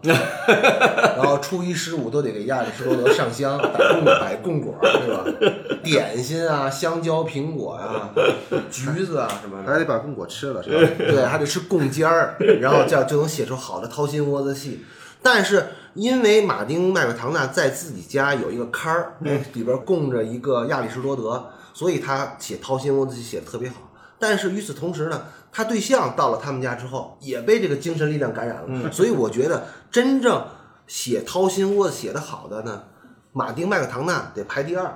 [1.16, 5.79] 然后初一十五都得给亚里士多德上香，摆供摆供果儿，对吧？
[5.83, 8.11] 点心啊，香蕉、苹果啊、
[8.70, 10.92] 橘子啊什么的，还得把供果吃了，是吧？
[10.96, 14.85] 对，还得吃供尖儿，然后这样就能写出好的掏心窝子戏。
[15.20, 23.77] 但是因为马丁麦克唐纳在自己家有一个龛儿，哎，里边供着一个亚里士多德，所以他写掏心窝子戏写的特别好。
[24.20, 28.92] 但是与此同时呢，他对象到了他们家之后，也被这个精神力量感染了。
[28.92, 30.46] 所以我觉得真正
[30.87, 32.84] 写掏心窝子写的好的呢，
[33.32, 34.87] 马丁麦克唐纳得排第二，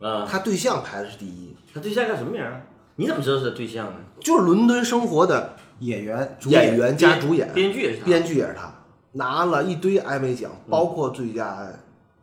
[0.00, 2.60] 啊，他对象排的是第一，他对象叫什么名儿啊？
[2.96, 3.94] 你怎么知道是他对象呢？
[4.20, 8.04] 就是伦敦生活的演员、主演员加主演，编剧也是他。
[8.04, 8.72] 编剧也是他，
[9.12, 11.66] 拿了一堆艾美奖，包括最佳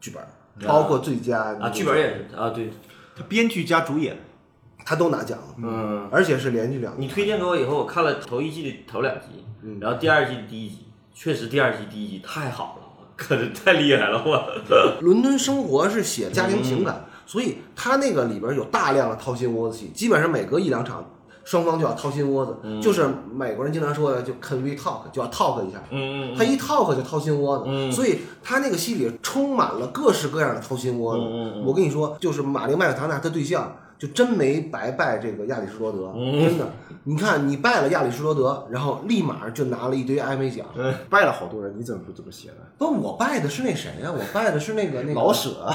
[0.02, 2.70] 剧本，包括最佳啊，剧本也是啊，对，
[3.16, 4.18] 他编剧加主演，
[4.86, 7.08] 他都拿奖了，嗯，而且是连续两你。
[7.08, 9.44] 推荐给我以后，我看了头一季的头两集，
[9.82, 14.46] 然后第二季的第一集，确实第二季第一集太好了，可是太厉害了，我。
[15.02, 21.04] 伦敦生活是写家庭情感，所以他那个里边有大量的掏心窝子戏，基本上每隔一两场。
[21.44, 25.78] 双方就要掏心窝子，就是美国人经常说的，就 can we talk，就要 talk 一下。
[25.92, 31.22] 嗯嗯他一 talk 就掏心窝子，嗯所以他那个戏里充满了各式各样的掏心窝子。
[31.64, 36.72] 我跟你说，就是马丁麦克唐纳他对象，就真没白拜这个亚里士多德，嗯真的。
[37.04, 40.66] 你看，你拜了亚里士多德，然后立马就拿了一堆艾美奖。
[41.10, 42.56] 拜了好多人，你怎么不这么写呢？
[42.78, 45.50] 不，我拜的是那谁呀、我拜的是那个那个老舍，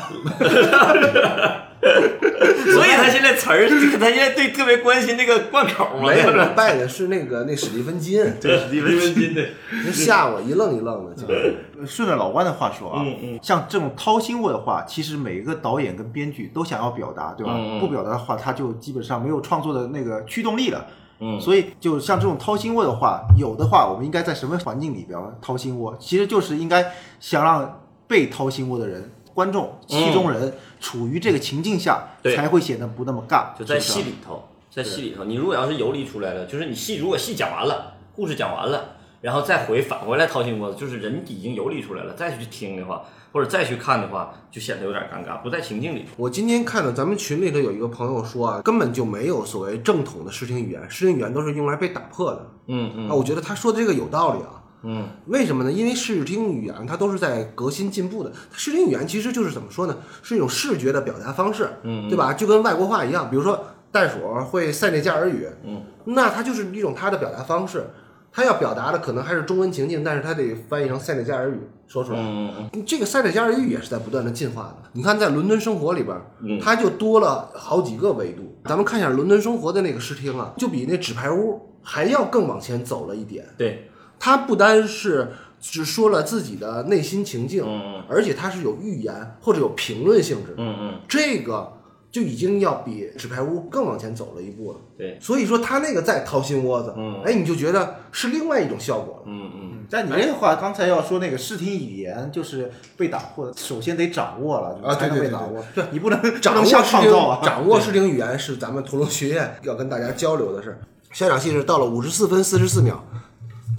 [2.75, 3.69] 所以他现在词儿，
[3.99, 9.53] 他现在对特别关心那个贯口嘛，没有，我拜的是那个那史蒂芬金， 对，史蒂芬金对，
[9.85, 11.15] 那吓我一愣一愣的。
[11.15, 17.53] 就顺着老关的话说啊，嗯嗯像这种掏心窝的话，其实每一个导演跟编剧都想要表达，对吧？
[17.81, 20.87] 不表达的话，他就基本上没有创作的那个驱动力了。
[21.23, 25.95] 嗯所以就像这种掏心窝的话，有的话，我们应该在什么环境里边掏心窝？
[26.01, 29.11] 其实就是应该想让被掏心窝的人。
[29.33, 33.57] 观众、戏中人处于这个情境下，才会显得不那么尬。
[33.59, 46.07] 就在戏里头，在戏里头，你如果要是游离出来了，就是你戏如果戏讲完了，故事讲完了，然后再回返回来掏心窝子，就是人已经游离出来了，再去听的话，或者再去看的话，就显得有点尴尬，不在情境里头。
[46.17, 52.51] 我今天看到咱们群里头有一个朋友说啊，根本就没有所谓正统的视听语言，视听语言都是用来被打破的。
[52.69, 54.60] 嗯嗯啊，我觉得他说的这个有道理啊。
[54.83, 55.71] 嗯为什么呢？
[55.71, 58.33] 因为视听语言它都是在革新进步的。
[58.53, 59.97] 视听语言其实就是怎么说呢？
[60.23, 62.33] 是一种视觉的表达方式，嗯对吧？
[62.33, 63.63] 就跟外国话一样，比如说
[63.93, 67.91] 袋鼠会塞内加尔语，嗯，那它就是一种它的表达方式。
[68.33, 72.21] 它要表达的可能还是中文情境，但是它得翻译成塞内加尔语说出来。
[72.21, 74.89] 嗯嗯这个塞内加尔语也是在不断的进化的。
[74.93, 78.57] 你看，在伦敦生活里边，嗯它就多了好几个维度。
[78.67, 83.45] 咱们看一下伦敦生活的那个视听啊，就比那纸牌屋还要更往前走了一点。
[83.59, 90.55] 对，它不单是只说了自己的内心情境，嗯而且他是有预言或者有评论性质。
[90.57, 91.73] 嗯嗯这个
[92.13, 94.79] 就已经要比纸牌屋更往前走了一步了。
[94.99, 99.23] 对，所以说他那个再掏心窝子，嗯哎，你就觉得是另外一种效果了。
[99.27, 105.65] 嗯嗯但你这个话，刚才要说那个视听语言就是被打破，首先得掌握了啊才能对对对被打握。
[105.75, 107.41] 对，你不能 掌握创造啊。
[107.45, 110.79] 掌握视听语言是咱们屠龙学院要跟大家交流的事儿。
[111.13, 113.05] 下场戏是到了五十四分四十四秒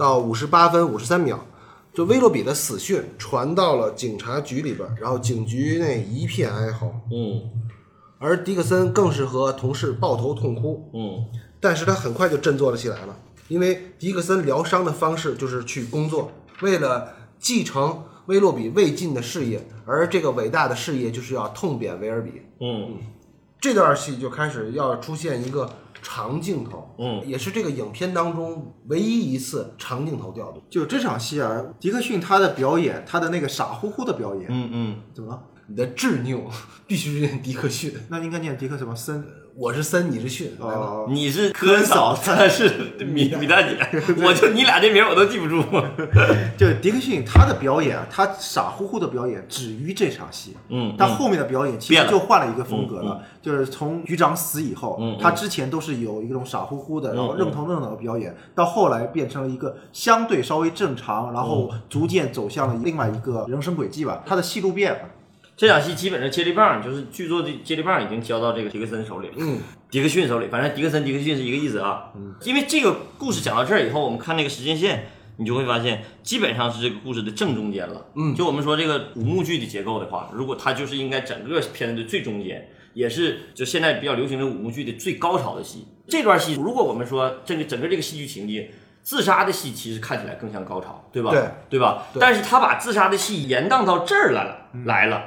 [0.02, 1.40] 到五十八分五十三秒，
[1.94, 7.52] 就威洛比的死讯传到了警察局里边，然后警局内一片哀嚎，嗯
[8.18, 10.90] 而迪克森更是和同事抱头痛哭。
[10.96, 11.24] 嗯
[11.60, 13.16] 但是他很快就振作了起来了，
[13.48, 22.42] 因为迪克森疗伤的方式就是去工作，为了继承威洛比未尽的事业，而这个伟大的事业就是要痛扁维尔比。
[22.60, 22.98] 嗯
[23.60, 25.70] 这段戏就开始要出现一个
[26.02, 30.62] 长镜头，嗯，也是这个影片当中唯一一次长镜头调度。
[30.70, 35.44] 就这场戏啊，迪克逊他的表演，他的那个傻乎乎的表演，嗯嗯，怎么了？
[35.68, 36.50] 你的执拗
[36.86, 39.24] 必须是念迪克逊，那应该念迪克什么森？
[39.56, 40.74] 我是森，你是逊，来吧。
[40.76, 43.78] 哦，你是科恩嫂，他是米米大姐，
[44.24, 45.62] 我就你俩这名儿我都记不住。
[46.58, 50.56] 就迪克逊他的表演啊，他傻乎乎的表演止于这场戏。
[50.70, 64.24] 嗯他后面的表演其实就换了一个风格了，就是从局长死以后，嗯嗯他之前都是有一种傻乎乎的，然后愣头愣脑的表演，到后来变成了一个相对稍微正常，然后嗯逐渐走向了另外一个人生轨迹吧。
[64.26, 65.00] 他的戏路变了。
[65.58, 69.60] 这场戏基本上接力棒就是剧作的接力棒已经交到这个迪克森手里了，嗯，
[69.92, 72.12] 迪克逊手里，反正迪克森迪克逊是一个意思啊。
[72.16, 75.06] 嗯因为这个故事讲到这儿以后，我们看那个时间线，
[75.38, 78.06] 你就会发现基本上是这个故事的正中间了。
[78.16, 85.88] 嗯就我们说这个五幕剧的结构的话，如果它就是应该整个片子的最中间，也是就现在比较流行的五幕剧的最高潮的戏。
[86.08, 88.72] 这段戏，如果我们说这个整个这个戏剧情节。
[89.04, 91.32] 自杀的戏其实看起来更像高潮，对吧？
[91.32, 92.06] 对，对吧？
[92.14, 95.24] 对但是他把自杀的戏延宕到这儿来了，来了，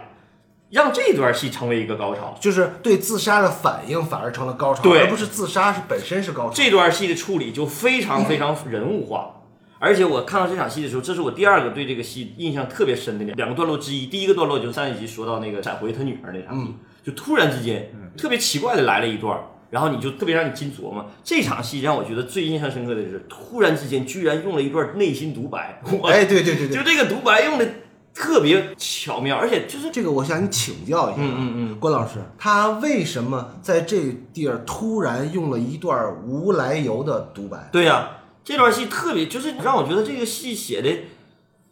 [0.74, 2.36] 让这段戏成为一个高潮。
[2.40, 6.50] 就是对自杀的反应反而成了高潮，对而不是自杀是本身是高潮。
[6.52, 9.30] 这段戏的处理就非常非常人物化。
[9.78, 14.06] 而且我看到这场戏的时候，这是我第二个对这个戏印象特别深的两两个段落之一。
[14.06, 19.38] 第一个段落就是上一集说到那个闪回他女儿那场戏，就突然之间特别奇怪的来了一段，
[19.70, 21.08] 然后你就特别让你进琢磨。
[21.22, 27.68] 这场戏让我觉得最印象深刻的是，突然之间居然用了一段内心独白，我哎，对对对对就，这个独白用的
[28.14, 37.68] 特别巧妙，而且就是这个我向你请教一下，嗯嗯嗯，关老师，他为什么在这地儿突然用了一段无来由的独白？
[37.72, 38.10] 对呀、
[38.44, 40.90] 这段戏特别就是让我觉得这个戏写的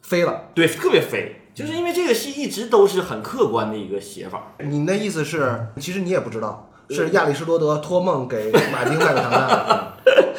[0.01, 0.49] 飞了。
[0.53, 4.53] 对特别飞，就是因为这个戏一直都是很客观的一个写法。
[4.59, 9.92] 你的意思是，其实你也不知道，是亚里士多德托梦给马丁麦克唐纳的，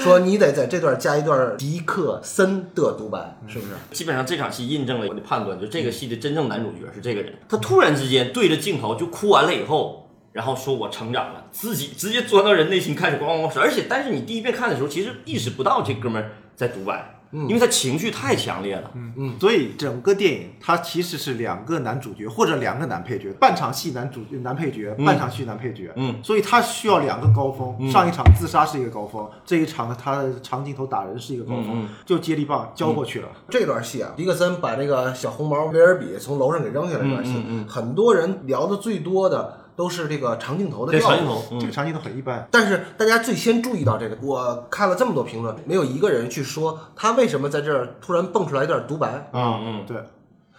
[0.05, 3.73] 说你得在这段加一段迪克森的独白，是不是？
[3.91, 7.35] 基本上这场戏印证了我的判断，就这个戏的真正男主角是这个人。
[7.49, 18.91] 他突然之间对着镜头就哭完了以后，然后说我成长了，自己 直接钻到人内心开始咣咣咣说，而且但是你第一遍看的时候，其实意识不到这哥们儿在独白，因为他情绪太强烈了。
[18.95, 25.93] 嗯嗯所以整个电影它其实是两个男主角或者两个男配角，半场戏男主男配角，半场戏男配角。
[25.97, 27.91] 嗯，所以他需要两个高峰。
[27.91, 33.29] 上一场自杀是一个高峰，这一场呢他的长镜头打人是一个高峰，嗯就接力棒交过去了。
[33.49, 37.33] 这段戏啊，迪克森把那个小红毛威尔比从楼上给扔下来这段戏，
[37.69, 41.17] 很多人聊的最多的都是这个长镜头的调度。
[41.17, 41.61] 这长镜头，嗯。
[41.61, 49.97] 这个长镜头很一般，但是大家最先注意到这个，我看了这么多评论，没有一个人去说他为什么在这儿突然蹦出来一段独白，嗯嗯，对，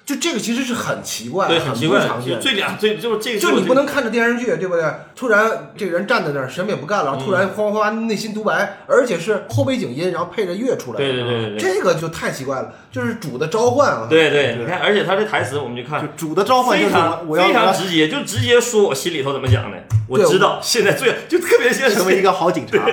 [0.05, 2.39] 就这个其实是很奇怪，对，很很奇怪不常，见。
[2.39, 4.83] 就这俩这就是这个，就你不能看着电视剧，对不对？
[5.15, 14.05] 突然这个人站在那儿什么也不干了，突然哗哗哗内心独白，而且是后背景音，然后配着乐出来，对对对对对这个就太奇怪了，就是主的召唤啊。
[14.07, 19.77] 对对，你看，而且他这台词我们就看就主的召唤非常非常直接，就直接说我心里头怎么想的。
[20.07, 22.85] 我知道现在最就特别像成为一个好警察，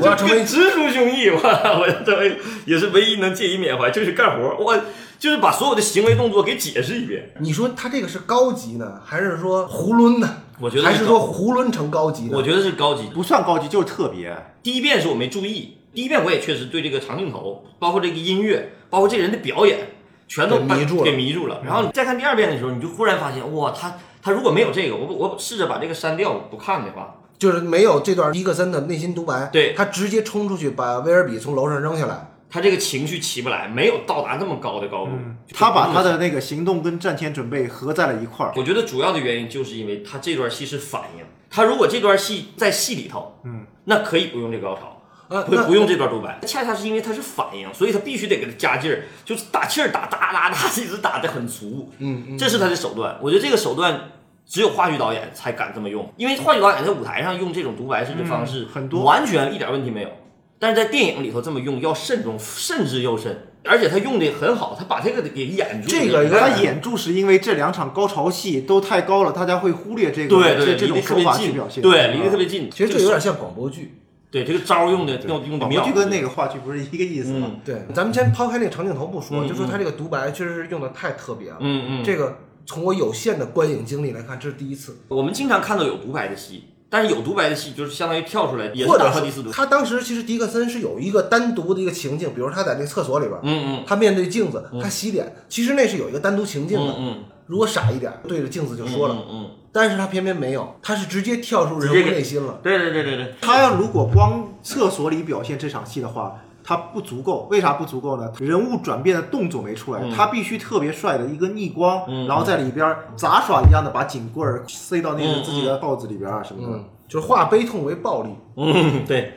[0.00, 1.38] 我要 成为直抒胸臆，我
[1.80, 4.76] 我要成为也是唯一能借以缅怀，就是干活，我
[5.18, 7.32] 就是把所有的行为动作给解释一遍。
[7.40, 10.36] 你说他这个是高级呢，还是说囫囵呢？
[10.58, 12.30] 我觉得还是是说囫囵成高级呢？
[12.34, 13.04] 我觉得是高级。
[13.14, 14.36] 不算高级就是特别。
[14.62, 19.78] 第一遍是我没注意，第一遍我也确实对这个长镜头，包括这个音乐，包括这人的表演，
[20.26, 21.60] 全都给迷住了给迷住了。
[21.64, 35.12] 然后你再看第二遍的时候，你就忽然发现，哇，他他如果没有这个，我我试着把这个删掉不看的话，就是没有这段伊克森的内心独白，对他直接冲出去把威尔比从楼上扔下来，他这个情绪起不来，没有到达那么高的高度。
[35.54, 38.52] 他把他的那个行动跟战前准备合在了一块儿。
[38.56, 44.92] 我觉得主要的原因就是因为他这段戏是反应，他如果这段戏在戏里头，嗯，那可以不用这个高潮。
[45.28, 53.18] 不啊那不用这段独白，恰恰是因为他是反应，所以他必须得给他加劲儿，就是打气儿打哒哒哒，一直打得很足，嗯，这是他的手段。
[53.20, 54.12] 我觉得这个手段
[54.46, 60.10] 只有话剧导演才敢这么用，因为话剧导演在舞台上用这种独白式的方式、嗯很多完全一点问题没有，
[60.58, 65.88] 但是在电影里头这么用要慎重，慎之又慎，而且他用的很好，他把这个给演住。
[65.88, 71.82] 这个他点演住是因为这两场高潮戏都太高了，大家会忽略这个对对，这这种手法去表现。
[71.82, 72.70] 对，离得啊特别近。
[72.70, 73.98] 其实这有点像广播剧。
[74.28, 77.52] 对这个招用的用用的妙，广播剧跟那个话剧不是一个意思吗？
[77.52, 81.56] 嗯对，咱们先抛开那个长镜头不说，嗯就说他这个独白确实是用的太特别了。
[81.60, 89.50] 嗯嗯，这个从我有限的观影经历来看，这是第一次，我们经常看到有独白的戏，但是有独白的戏就是相当于跳出来，也是或者打破第四度。
[89.50, 96.94] 他当时其实迪克森是有一个单独的一个情境，比如他在那个厕所里边，嗯嗯他面对镜子，他洗脸，其实那是有一个单独情境的。
[96.98, 102.58] 嗯如果傻一点，对着镜子就嗯，说了，嗯嗯，但是他偏偏没有，他是直接跳出人物内心了。
[102.60, 107.46] 对对对对对，他要如果光厕所里表现这场戏的话，他不足够。
[107.50, 108.32] 为啥不足够呢？
[108.40, 116.76] 人物转变的动作没出来，嗯他必须特别帅的一个逆光，嗯然后在里边杂耍一样的把警棍儿塞到那个嗯自己的帽子里边啊什么的。
[116.76, 118.30] 嗯，就是化悲痛为暴力。
[118.56, 119.34] 嗯对。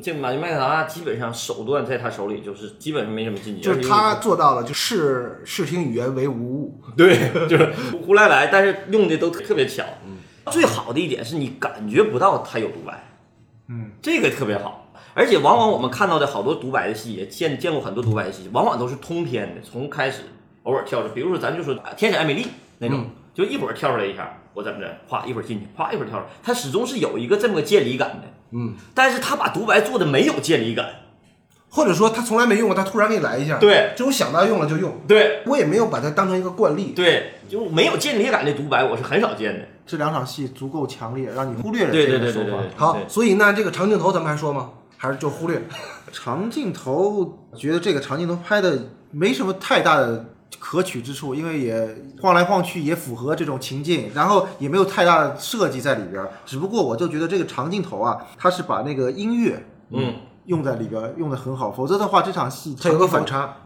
[0.00, 6.80] 这马丁麦克达基本上手段在他手里就是基本上没什么禁忌，就是他做到了，就视视听语言为无物。
[6.96, 7.72] 对， 就是
[8.06, 9.82] 胡来来，但是用的都特别巧。
[10.52, 13.02] 最好的一点是你感觉不到他有独白，
[13.68, 14.79] 嗯，这个特别好。
[15.14, 20.22] 而且往往我们看到的好多独白的戏，也见见过很多独白的戏，往往都是通篇的，从开始
[20.62, 22.42] 偶尔跳出，比如说咱就说《天使艾米丽》
[22.78, 28.22] 那种，就一会儿跳出来一下，我怎么着，哗一会儿进去，哗一会儿跳出来，他始终是有一个这么个渐离感的。
[28.52, 30.86] 嗯，但是他把独白做的没有渐离感。
[31.72, 33.56] 或者说他从来没用过，他突然给你来一下。
[33.58, 36.92] 对这种想到用了就用，对我也没有把它当成一个惯例。
[36.96, 39.64] 对，就没有间离感的独白，我是很少见的。
[39.86, 42.48] 这两场戏足够强烈，让你忽略了对这个说法。
[42.48, 42.76] 对对对对对。
[42.76, 44.70] 好，所以那这个长镜头咱们还说吗？
[45.02, 45.62] 还是就忽略？
[46.12, 50.26] 长镜头，觉得这个长镜头拍的没什么太大的
[50.58, 56.30] 可取之处，因为也晃来晃去，也符合这种情境，然后也没有太大的设计在里边儿。
[56.44, 63.56] 只不过我就觉得这个长镜头啊，它是把那个音乐嗯，用在里边儿，用的很好，否则的话这场戏它有个反差。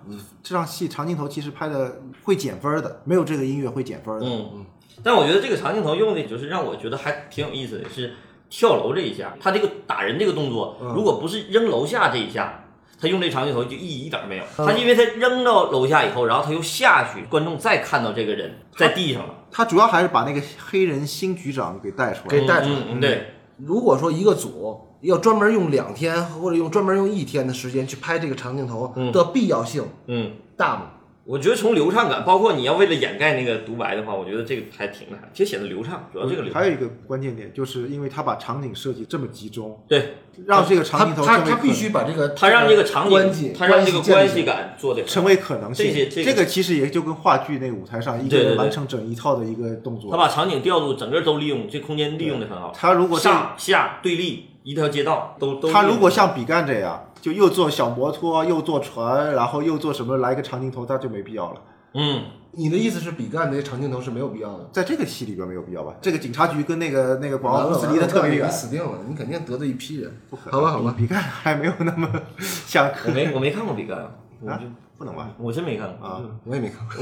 [0.40, 4.26] 这场戏长镜头其实拍的会减分儿的，没有这个音乐会减分儿的。
[4.26, 4.66] 嗯嗯，
[5.02, 8.12] 但我觉得这个长镜头用的就是让我觉得还挺有意思的，是
[8.56, 12.66] 跳楼这一下，他这个打人这个动作，如果不是扔楼下这一下，
[13.00, 14.44] 他用这长镜头就意义一点儿没有。
[14.56, 22.46] 他因为他扔到楼下以后，然后他又下去，观众再看到这个人在地上了，他主要还是把那个黑人新局长给带出来给。
[22.46, 23.26] 带出来嗯嗯对，
[23.58, 30.90] 如果说一个组要专门用两天或者用专门用一天的时间去拍这个长镜头嗯的必要性嗯大吗？
[31.26, 36.60] 我觉得从流畅感，包括你要为了掩盖那个独白的话，我觉得这个还挺厉害，其实显得流畅，主要这个流畅。
[36.60, 40.16] 还有一个关键点，就是因为他把场景设计这么集中，对
[40.46, 45.86] 让这个他长镜头他他必须把这个他让这个场景，他让这个关系感做的成为可能性。
[45.86, 50.18] 这些这个个其实也就跟话剧那个舞台上一个人完成整一套的一个动作他。
[50.18, 52.70] 把场景调度整个都利用，这空间利用的很好。
[52.76, 55.72] 他如果上下对立一条街道都都。
[55.72, 61.62] 他如果像比干这样，就又坐小摩托，又坐船，然后又做什么来个长镜头，那就没必要了。
[61.94, 64.68] 嗯，你的意思是比干那些长镜头是没有必要的？
[64.70, 65.94] 在这个戏里边没有必要吧？
[66.02, 70.12] 这个警察局跟那个那个广告公司离得特别远你，死定了，你肯定得罪一批人。
[70.28, 72.06] 不可能好吧好吧比比干还没有那么
[72.66, 74.66] 像我没我没看过比干，我啊就，
[74.98, 75.30] 不能吧？
[75.38, 76.20] 我真没看过啊。
[76.44, 76.94] 我也没看过。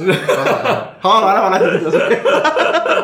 [1.01, 1.59] 好，完了完了。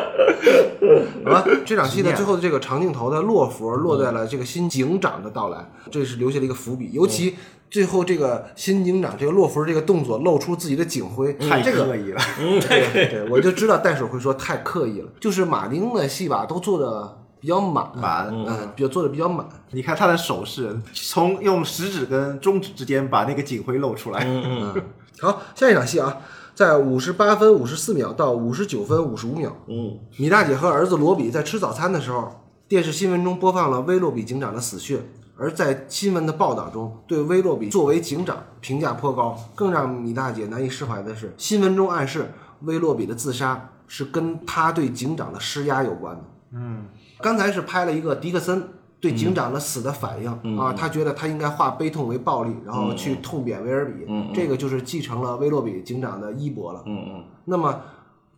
[1.25, 6.89] 好吧，这场戏的最后的这个长镜头的落幅落在了这个新警长的到来，这是留下了一个伏笔。
[6.91, 7.35] 尤其
[7.69, 15.09] 最后这个新警长这个落幅这个动作露出自己的警徽，太这个刻意了，嗯，对对，对我就知道袋鼠会说太刻意了。
[15.19, 19.47] 就是马丁的戏吧，都做的比较满，满嗯，比较做的比较满。
[19.71, 24.23] 你看他的手势，从用食指跟中指之间把那个警徽露出来。
[24.25, 24.83] 嗯嗯
[25.19, 26.17] 好，下一场戏啊，
[26.53, 35.01] 在五十八分五十四秒到五十九分五十五秒，嗯米大姐和儿子罗比在吃早餐的时候，电视新闻中播放了威洛比警长的死讯。
[35.41, 39.37] 而在新闻的报道中，对威洛比作为警长评价颇高。
[39.55, 42.33] 更让米大姐难以释怀的是，新闻中暗示
[42.63, 46.21] 威洛比的自杀是跟他对警长的施压有关的。
[46.51, 46.87] 嗯，
[47.21, 48.63] 刚才是拍了一个迪克森
[48.99, 56.83] 对警长的死的反应、啊，他觉得他应该化悲痛为暴力，然后去痛扁威尔比，这个就是继承了威洛比警长的衣钵了。
[56.85, 57.81] 嗯嗯那么，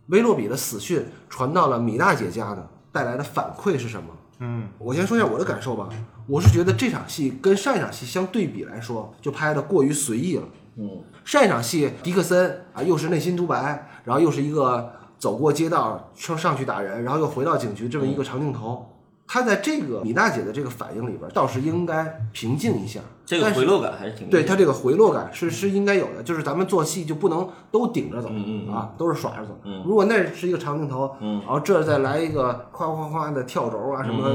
[0.08, 4.10] 威洛比的死讯传到了米大姐家呢，带来的反馈是什么？
[4.40, 5.88] 嗯，我先说一下我的感受吧。
[6.28, 10.44] 我是觉得这场戏跟上一场戏相对比来说，就拍的过于随意了。
[10.78, 18.91] 嗯上一场戏，迪克森啊，又是内心独白，然后又是一个走过街道上上去打人，然后又回到警局这么一个长镜头。
[19.34, 23.00] 他在这个米大姐的这个反应里边，倒是应该平静一下。
[23.26, 29.58] 这个回落感还是挺对他这个回落感是是应该有的，就是咱们做戏就不能都顶着走，嗯嗯嗯啊，都是耍着走。
[29.64, 34.30] 嗯如果那是一个长镜头，嗯然后这再来一个夸夸夸的跳轴啊，什么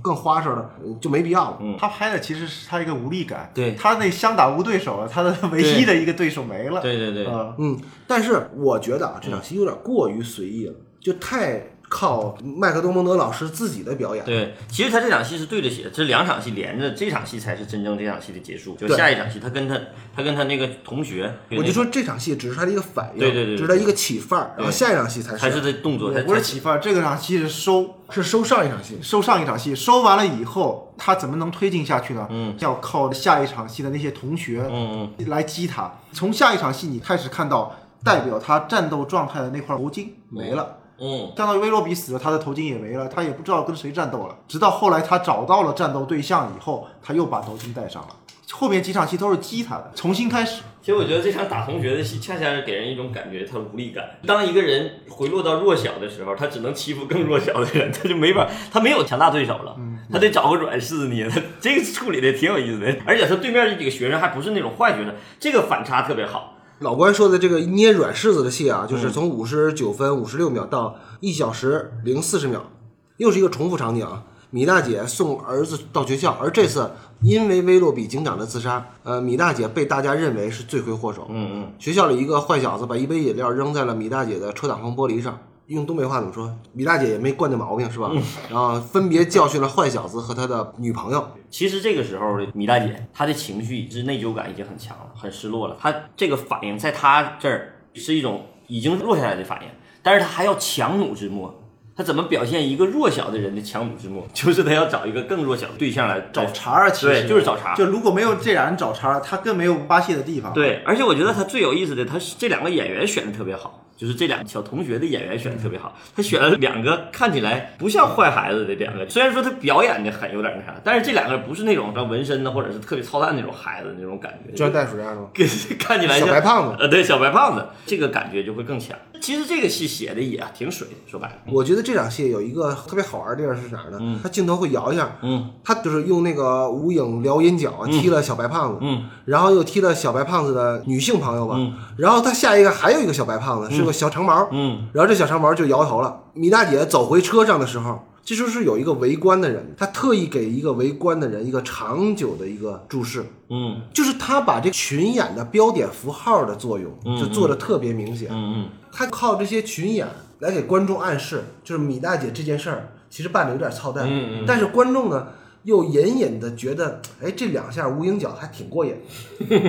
[0.00, 0.70] 更花哨的，
[1.00, 1.58] 就没必要了。
[1.60, 6.80] 嗯他拍的其实是他一个无力感，对他那相打无对手了，他的唯一的一个对手没了。
[6.80, 7.76] 对对对，啊，嗯，
[8.06, 11.60] 但是我觉得啊，这场戏有点过于随意了，就太
[11.96, 14.22] 靠麦克多蒙德老师自己的表演。
[14.26, 18.76] 对，其实他这场戏是对着写的，这两场戏连着，这场戏才是真正这场戏的结束。
[18.76, 19.80] 就下一场戏，他跟他
[20.14, 28.98] 他跟他那个同学，我就说这场戏只是他的一个反应，对对对对只是他一个起范儿，然后下一场戏才是才是这动作，不是起范儿，这个场戏是收是收上一场戏。
[29.00, 32.28] 收上一场戏，收完了以后，他怎么能推进下去呢？
[32.30, 35.90] 嗯，要靠下一场戏的那些同学嗯嗯来激他。
[36.12, 37.74] 从下一场戏你开始看到
[38.04, 40.76] 代表他战斗状态的那块头巾没了。
[40.98, 44.36] 嗯相当于威洛比死了，他的头巾也没了，他也不知道跟谁战斗了。
[44.48, 48.08] 直到后来他找到了战斗对象以后，他又把头巾戴上了。
[48.52, 50.62] 后面几场戏都是激他的，重新开始。
[50.80, 54.04] 其实我觉得这场打同学的戏，恰恰是给人一种感觉，他无力感。
[54.24, 59.76] 当一个人回落到弱小的时候，他只能欺负更弱小的人，他就没法，他没有强大对手了，
[60.12, 61.28] 他得找个软柿子捏。
[61.28, 66.55] 他 这个处理的挺有意思的，而且他对面这几个学生还不是那种坏学生，这个反差特别好。
[66.80, 72.70] 老关说的这个捏软柿子的戏啊，就是从五十九分五十六秒到一小时零四十秒，
[73.16, 74.24] 又是一个重复场景啊。
[74.50, 76.90] 米大姐送儿子到学校，而这次
[77.22, 81.26] 因为威洛比警长的自杀，呃，米大姐被大家认为是罪魁祸首。
[81.30, 85.38] 嗯嗯，学校里一个坏小子把一杯饮料扔在了米大姐的车挡风玻璃上，
[85.68, 86.54] 用东北话怎么说？
[86.72, 88.10] 米大姐也没惯这毛病是吧？
[88.48, 91.28] 然后分别教训了坏小子和他的女朋友。
[91.50, 95.76] 其实这个时候的米大姐，她的情绪是内疚感已经很强了，很失落了。
[95.80, 99.68] 她这个反应在她这儿是一种已经落下来的反应，
[100.02, 101.62] 但是她还要强弩之末。
[101.96, 104.24] 她怎么表现一个弱小的人的强弩之末？
[104.34, 115.96] 就是她要找一个更弱小的对象来找茬儿，其实对就是找茬就如果没有这俩人找茬儿，他更没有发泄的地方。，对，而且我觉得她最有意思的，她是这两个演员选的特别好，就是这两个小同学的演员选的特别好。
[116.14, 125.28] 他选了两个看起来不像坏孩子的两个，虽然说他表演的很有点那啥，但是这两个不是那种像纹身的或者是特别操蛋那种孩子那种感觉，就像袋鼠这样的吗？
[125.78, 128.96] 看起来像小白胖子呃，对，小白胖子，这个感觉就会更强。
[129.20, 134.20] 其实这个戏写的也挺水，说白了，我觉得这场戏有一个特别好玩的地方是哪儿呢？
[134.22, 135.50] 他镜头会摇一下，嗯。
[135.64, 139.04] 他就是用那个无影撩阴脚踢了小白胖子，嗯。
[139.24, 141.74] 然后又踢了小白胖子的女性朋友吧，嗯。
[141.96, 144.88] 然后他下一个还有一个小白胖子，是个小长毛，嗯。
[144.92, 146.22] 然后这小长毛就摇头了。
[146.34, 158.28] 米大姐走回车上的时候，这就是有一个围观的人，他特意给一个围观的人一个长久的一个注视，嗯就是他把这群演的标点符号的作用嗯就做的特别明显。
[158.32, 160.08] 嗯他靠这些群演
[160.40, 164.44] 来给观众暗示，就是米大姐这件事儿其实办的有点操蛋，嗯嗯。
[164.44, 165.28] 但是观众呢
[165.66, 168.94] 又隐隐的觉得，哎，这两下无影脚还挺过瘾。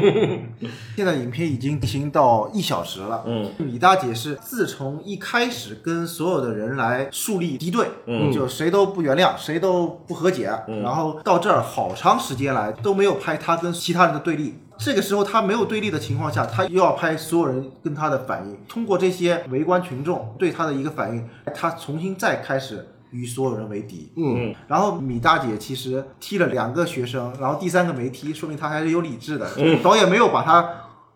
[0.95, 3.24] 现在影片已经进行到一小时了。
[3.26, 14.54] 嗯，米大姐是自从一开始跟所有的人来树立敌对，嗯就谁都不原谅，谁都不和解，然后到这儿好长时间来都没有拍他跟其他人的对立。
[14.78, 24.12] 这个时候他没有对立的情况下，他又要拍所有人跟他的反应，通过这些围观群众对他的一个反应，他重新再开始与所有人为敌。
[24.16, 29.49] 嗯，然后米大姐其实踢了两个学生，然后第三个没踢，说明她还是有理智的。
[29.58, 30.68] 嗯导演没有把她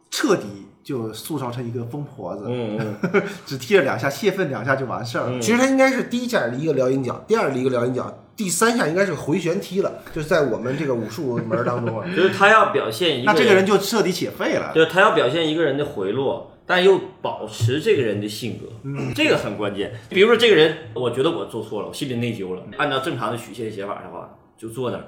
[0.10, 5.40] 彻底就塑造成一个疯婆子，嗯嗯 只踢了两下，泄愤两下就完事儿了。
[5.40, 12.08] 其实她应该是第一下一个撩阴脚，第二一个撩阴脚，第三下应该是回旋踢了，就是在我们这个武术门儿当中啊。
[12.16, 14.72] 就是他要表现一个那这个人就彻底且废了。
[14.74, 19.92] 就是他要表现一个人的回落，但又保持这个人的性格，嗯这个很关键。
[20.08, 22.64] 比如说这个人，我觉得我做错了，我心里内疚了。
[22.78, 25.04] 按照正常的曲线写法的话，就坐那儿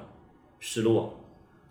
[0.59, 1.23] 失落，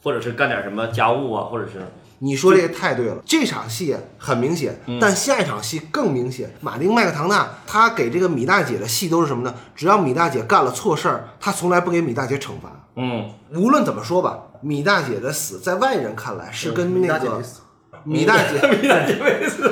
[0.03, 1.72] 或者是干点什么家务啊，或者是
[2.20, 6.55] 你说这个太对了，这场戏很明显，但下一场戏更明显。
[6.62, 9.55] 马丁麦克唐纳他给这个米大姐的戏都是什么呢？
[9.76, 12.88] 只要米大姐干了错事儿，他从来不给米大姐惩罚。
[12.97, 17.61] 嗯无论怎么说吧，米大姐的死在外人看来是跟那个大姐死
[18.05, 19.66] 米大姐 米大姐没死，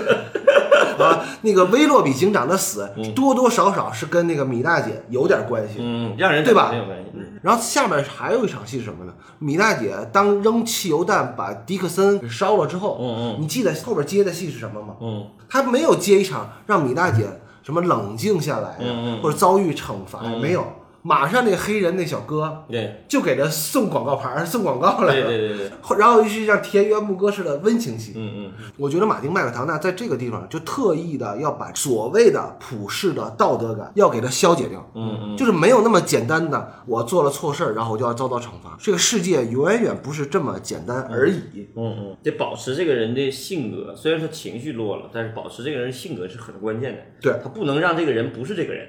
[1.03, 5.77] 啊，那个威洛比警长的死多多少少是跟那个米大姐有点关系。
[5.79, 7.05] 嗯，让人对吧没有关系。
[7.15, 9.13] 嗯然后下面还有一场戏是什么呢？
[9.39, 14.95] 米大姐当扔汽油弹把迪克森给烧了之后，嗯嗯你记得后边接的戏是什么吗？
[15.01, 17.27] 嗯他没有接一场让米大姐
[17.63, 20.67] 什么冷静下来呀、嗯嗯或者遭遇惩罚，嗯没有。
[21.03, 28.13] 马上那个黑人那小哥对就给他送广告牌儿、送广告来了，对对对， 然后是像田园牧歌似的温情戏。
[28.17, 34.91] 嗯嗯我觉得马丁麦克唐纳在这个地方就特意的要把所谓的普世的道德感要给它消解掉。
[34.95, 38.77] 嗯嗯，就是没有那么简单的，我做了错事儿，然后我就要遭到惩罚。
[38.79, 41.41] 这个世界远远不是这么简单而已。
[41.77, 47.01] 嗯嗯，得保持这个人的性格，虽然说情绪落了，但是保持这个人性格是很关键的。
[47.23, 48.87] 对，他不能让这个人不是这个人。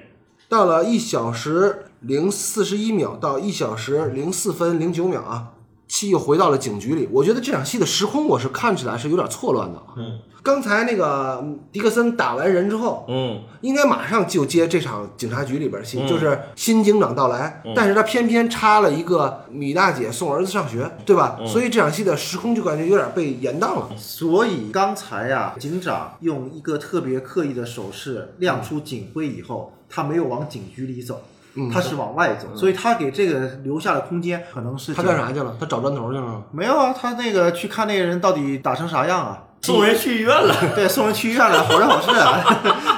[0.48, 5.52] 到了一小时零四十一秒到一小时零四分零九秒啊，
[5.88, 7.08] 戏又回到了警局里。
[7.12, 9.94] 我觉得这场戏的时空我是看起来是有点错乱的啊。
[9.96, 21.36] 嗯，刚才那个嗯迪克森打完人之后，嗯应该马上就接这场警察局里边戏，嗯就是新警长到来，但是他偏偏插了一个米大姐送儿子上学，对吧？
[21.38, 23.88] 嗯所以这场戏的时空就感觉有点被延宕了。
[23.96, 31.22] 所以刚才呀、警长用一个特别刻意的手势亮出警徽以后，他没有往警局里走，
[31.72, 35.56] 他是往外走，所以他给这个留下的空间可能是他干啥去了？
[35.60, 36.42] 他找砖头去了？
[36.50, 39.44] 没有啊，他那个去看那个人到底打成啥样啊？
[39.62, 40.54] 送人去医院了。
[40.74, 42.42] 对，送人去医院了，好人好事啊！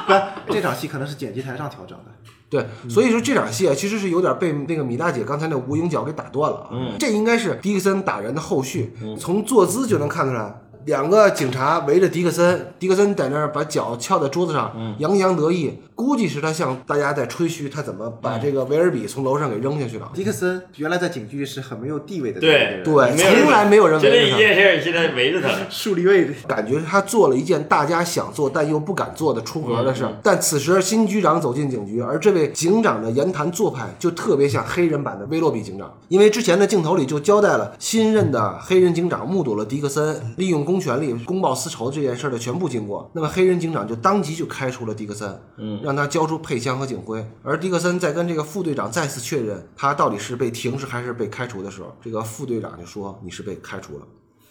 [0.47, 2.05] 不，这场戏可能是剪辑台上调整的。
[2.49, 6.69] 对，所以说这场戏啊，其实是有点被那个米大姐刚才那无影脚给打断了啊。
[6.73, 10.61] 嗯这应该是迪克森打人的后续，从坐姿就能看出来。
[10.87, 20.11] 两个警察围着迪克森，迪克森在那儿把脚翘在桌子上，嗯洋洋得意，估计是他向大家在吹嘘他怎么把这个维尔比从楼上给扔下去了。
[20.15, 24.39] 迪克森原来在警局是很没有地位的对人，对，从来没有人就这一围着他。
[24.39, 25.49] 件事，现在围着他。
[25.71, 26.35] 树立位置。
[26.49, 30.13] 感觉他做了一件大家想做但又不敢做的出格的事儿。
[30.23, 47.25] 但此时新局长走进警局，而这位警长的言谈做派就特别像黑人版的威洛比警长，因为之前的镜头里就交代了新任的黑人警长目睹了迪克森利用公权力公报私仇这件事儿的全部经过，那么黑人警长就当即就开除了迪克森，嗯，让他交出配枪和警徽。
[47.45, 54.07] 而迪克森在跟这个副队长再次确认他到底是被停职还是被开除的时候，这个副队长就说你是被开除了。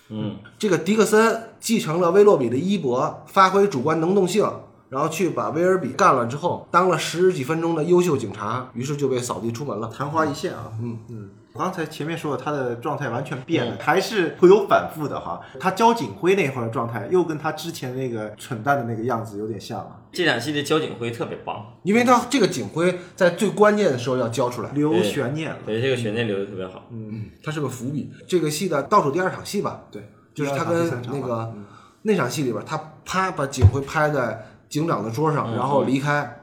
[0.09, 4.47] 嗯这个迪克森继承了威洛比的衣钵，发挥主观能动性，
[4.89, 9.89] 然后去把威尔比干了之后，当了十几分钟的优秀警察，于是就被扫地出门了。
[9.89, 11.29] 昙花一现啊，嗯嗯。
[11.53, 15.39] 我刚才前面说了，他的状态完全变了，还是会有反复的哈。
[15.59, 25.57] 他交警徽那会儿的状态，又跟他之前那个蠢蛋的那个样子有点像了，这场戏的交警徽特别棒，因为他这个警徽在最关键的时候要交出来，留悬念了。
[25.63, 26.87] 对这个悬念留的特别好。
[26.91, 28.11] 嗯，它是个伏笔。
[28.27, 31.53] 这个戏的倒数第二场戏吧，对，就是他跟第三场那个
[32.01, 36.39] 那场戏里边，他啪把警徽拍在警长的桌上，然后离开。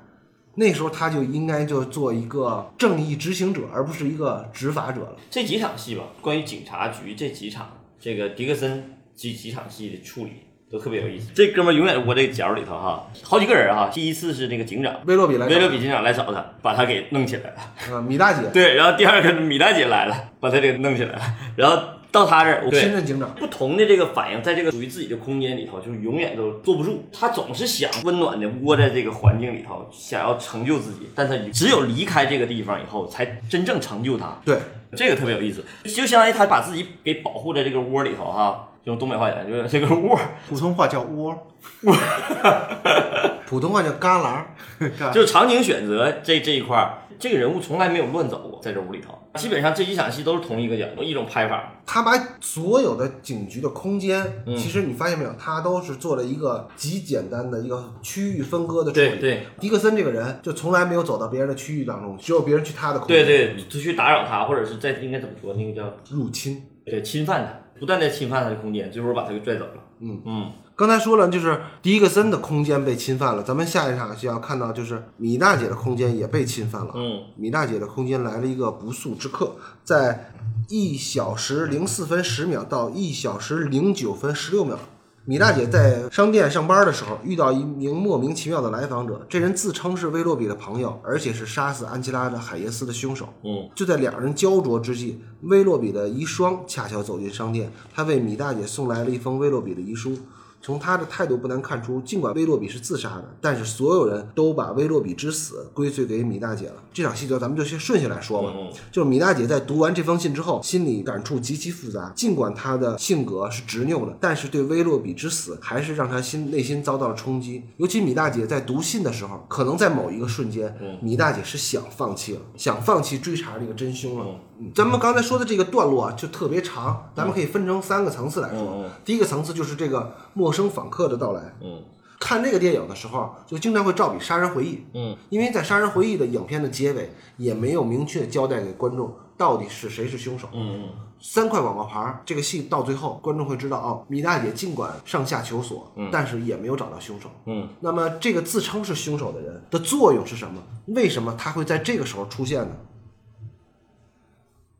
[0.56, 5.16] 那时候他就应该就做一个正义执行者，而不是一个执法者了。
[5.30, 10.32] 这几场戏吧，关于警察局这几场，这个迪克森几几场戏的处理
[10.70, 11.30] 都特别有意思。
[11.34, 13.90] 这哥们儿永远窝这个角里头哈，好几个人哈。
[13.92, 17.96] 第一次是那个警长，威洛比来找威洛比警长来找他，把他给弄起来了。
[17.96, 21.22] 啊，米大姐对，然后第二个米大姐来了，把他给弄起来了。
[21.56, 21.82] 然后
[22.12, 27.04] 到他这儿，我亲任警长，不同的这个反应，在这个属于自己的空间里头，就是永远都坐不住。
[27.12, 34.36] 他总是想温暖的窝在这个环境里头，想要成就自己，但他只有离开这个地方以后，才真正成就他。
[34.44, 34.58] 对，
[34.96, 38.66] 这个特别有意思，就相当于他把自己给保护在这个窝里头哈。
[38.84, 41.46] 用东北话讲，就是这个窝，普通话叫窝，
[43.46, 44.42] 普通话叫旮旯。
[45.12, 51.74] 就是场景选择这这一块儿，这个人物从来没有乱走过，在这屋里头，基本上这几场戏都是同一个角度，一种拍法。
[51.84, 59.08] 他把所有的警局的空间，嗯其实你发现没有，他都是做了一个极简单的一个区域分割的处理。
[59.10, 63.26] 对对迪克森这个人就从来没有走到别人的区域当中，只有别人去他的空间。
[63.26, 66.62] 对对，就去打扰他，或者是在应该怎么说，那个叫入侵。
[66.82, 69.72] 对侵犯他，不断的侵犯他的空间，最后把他给拽走了。
[70.00, 76.92] 嗯嗯，刚才说了，就是迪克森的空间被侵犯了，咱们下一场就要看到，就是米大姐的空间也被侵犯了。
[76.94, 80.32] 嗯，米大姐的空间来了一个不速之客，在
[80.68, 84.78] 一小时零四分十秒到一小时零九分十六秒。
[85.26, 93.28] 米大姐在商店上班的时候，遇到一名莫名其妙的来访者，这人自称是威洛比的朋友，而且是杀死安琪拉的海耶斯的凶手。
[93.44, 100.18] 嗯，就在两人焦灼之际，威洛比的遗孀恰巧走进商店，他为米大姐送来了一封威洛比的遗书。
[100.62, 106.74] 从他的态度不难看出，尽管威洛比是自杀的，但是所有人都把威洛比之死归罪给米大姐了。
[106.92, 108.52] 这场戏就咱们就先顺下来说吧。
[108.54, 112.12] 嗯就是米大姐在读完这封信之后，心里感触极其复杂。
[112.14, 117.62] 尽管她的性格是执拗的，但是对威洛比之死还是让她心内心遭到了冲击。
[117.78, 124.24] 尤其米大姐在读信的时候，可能在某一个瞬间，米大姐是想放弃了，想放弃追查这个真凶了。
[124.28, 124.40] 嗯
[124.74, 128.84] 咱们刚才说的这个段落啊，就特别长，咱们可以分成三个层次来说。
[129.04, 131.54] 第一个层次就是这个陌生访客的到来。
[131.62, 131.82] 嗯
[132.22, 134.74] 看这个电影的时候，就经常会照比《杀人回忆》。
[134.92, 140.46] 嗯，因为在《杀人回忆》的影片的结尾，也没有明确交代给观众到底是谁是凶手。
[140.52, 140.84] 嗯
[141.22, 147.30] 三块广告牌儿，这个戏到最后，观众会知道哦，米大姐尽管上下求索，但是也没有找到凶手。
[147.46, 150.62] 嗯，那么这个自称是凶手的人的作用是什么？
[150.88, 152.74] 为什么他会在这个时候出现呢？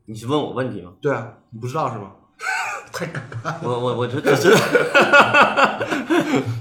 [0.05, 0.91] 你是问我问题吗？
[1.01, 2.11] 对啊，你不知道是吗？
[2.91, 3.55] 太尴尬。
[3.63, 4.57] 我我我知道知道，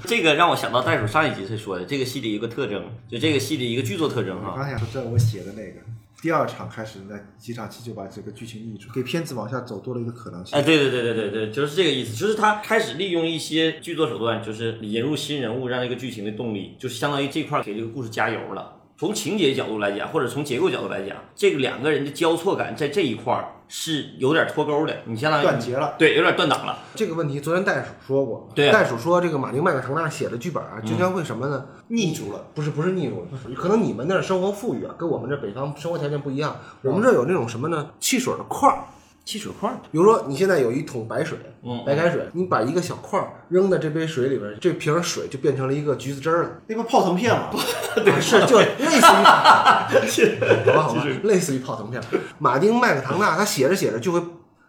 [0.07, 4.53] 这个让我想到袋鼠上一集才说的，这个戏的一个特征，就这个戏的一个剧作特征哈。
[4.53, 5.80] 我刚想说，这我写的那个
[6.22, 10.57] 第二场开始，那几场戏就把这个剧情逆转，给片子往下走多了一个可能性。
[10.57, 18.76] 哎，对对对对对对，就是这个意思，就是他开始利用一些剧作手段，就是引入新人物，让这个剧情的动力，就是相当于这块儿给这个故事加油了。
[19.01, 26.80] 从情节角度来讲，或者从结构角度来讲，这个两个人的交错感在这一块儿是有点脱钩的，你相当于断节了，对，有点断档了。
[26.94, 31.64] 这个问题昨天袋鼠说过，对啊袋鼠说这个马丁麦克唐纳写的剧本啊，经常会什么呢？
[31.88, 32.44] 腻住了。
[32.55, 36.59] 不是不是腻住了，可能你们那儿生活富裕啊，跟我们这北方生活条件不一样。
[36.82, 37.92] 我们这儿有那种什么呢？
[38.01, 38.84] 汽水的块儿，
[39.24, 46.50] 汽水块儿，比如说你现在有一桶白水，嗯白开水，你把一个小块儿扔在这杯水里边，这瓶儿水就变成了一个橘子汁儿了。
[46.66, 47.50] 那不泡腾片吗？
[48.04, 48.66] 对，是就类
[49.00, 52.02] 似于， 好吧好吧，类似于泡腾片。
[52.38, 54.20] 马丁麦克唐纳他写着写着就会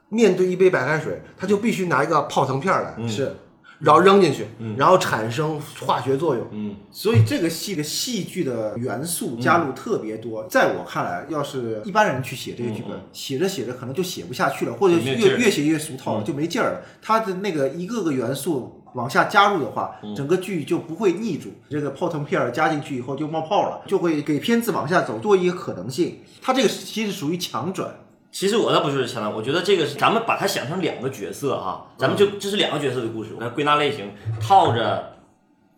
[0.10, 3.36] 面对一杯白开水，他就必须拿一个泡腾片儿来，是，
[3.82, 4.46] 然后扔进去，
[4.78, 6.48] 然后产生化学作用。
[6.52, 10.46] 嗯，所以这个戏的戏剧的元素加入特别多。
[10.48, 16.82] 在我看来，要是一般人去写这个剧本，写着写着可能就写不下去了，或者越越写越俗套了，就没劲儿了。
[17.02, 21.50] 它的那个一个个元素往下加入的话，整个剧就不会腻住。
[21.70, 26.20] 这个泡腾片儿加进去以后就冒泡了，就会给片子往下走多一个可能性。
[26.42, 27.92] 它这个其实属于强转。
[28.32, 35.18] 其实我倒不是强调，我觉得这个是咱们把它想成两个角色哈，咱们就这是两个角色的故事，我归纳类型，套着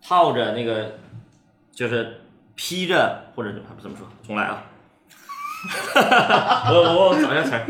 [0.00, 0.94] 套着那个
[1.72, 2.20] 就是
[2.54, 3.52] 披着或者
[3.82, 4.62] 怎么说，重来啊。
[6.70, 7.66] 我我我找一下词儿，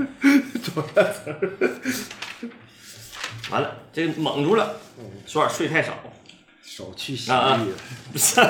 [0.62, 1.50] 找一下词儿。
[3.50, 4.76] 完了，这个蒙住了，
[5.26, 5.94] 昨晚睡太少。
[6.62, 7.72] 少去洗浴，
[8.10, 8.40] 不是，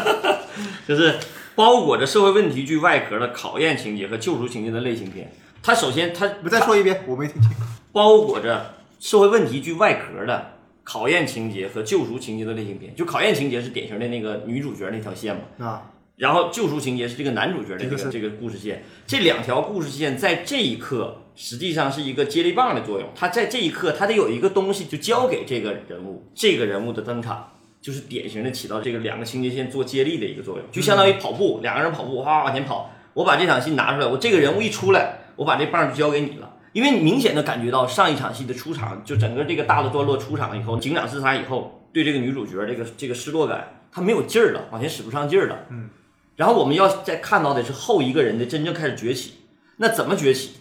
[0.89, 1.19] 就是
[1.55, 5.31] 包裹着社会问题剧外壳的考验情节和救赎情节的类型片。
[5.65, 7.51] 它首先它你再说一遍，我没听清。
[7.91, 10.51] 包裹着社会问题剧外壳的
[10.83, 12.95] 考验情节和救赎情节的类型片。
[12.95, 18.85] 就考验情节是典型的那个女主角那条线嘛，啊，然后救赎情节是这个男主角的这这个这个故事线。
[19.07, 23.09] 这两条故事线在这一刻实际上是一个接力棒的作用。
[23.15, 27.51] 它在这一刻，它得有一个东西就交给这个人物，这个人物的登场。
[27.81, 32.91] 就是典型的起到这个两个情节线做接力的一个作用，就相当于跑步，两个人跑步，哗往前跑。
[33.13, 36.51] 我把这场戏拿出来，我这个人物一出来，我把这棒就交给你了。
[36.73, 45.67] 因为你明显的感觉到上一场戏的出场，就整个这个大的段落出场以后，警长自杀以后，对这个女主角这个这个失落感，她没有劲儿了，往前使不上劲儿了。
[45.71, 45.89] 嗯，
[46.35, 49.35] 然后我们要再看到的是后一个人的真正开始崛起。
[49.77, 50.55] 那怎么崛起？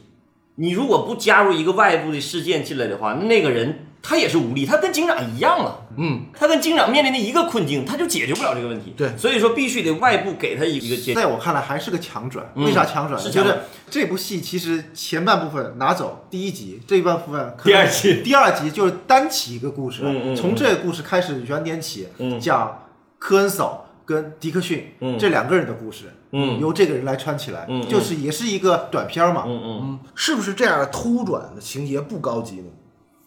[0.55, 5.87] 你如果不加入一个外部的事件进来的话，那个人他也是无力，他跟警长一样了。
[5.95, 8.93] 嗯，他跟警长面临的一个困境，他就解决不了这个问题。
[8.97, 11.13] 对所以说必须得外部给他一个。
[11.13, 12.45] 在我看来还是个强转。
[12.55, 13.23] 嗯为啥强转呢？
[13.23, 22.83] 是就是这部戏其实前半部分拿走第一集，这一半部分第二集第二集就是单起一个故事，嗯嗯嗯从这个故事开始原点起，嗯讲
[23.17, 29.43] 科恩嫂跟迪克逊、嗯这两个人的故事，嗯由这个人来穿起来，嗯嗯就是也是一个短片嘛。
[29.45, 32.65] 嗯嗯，是不是这样的突转的情节不高级呢？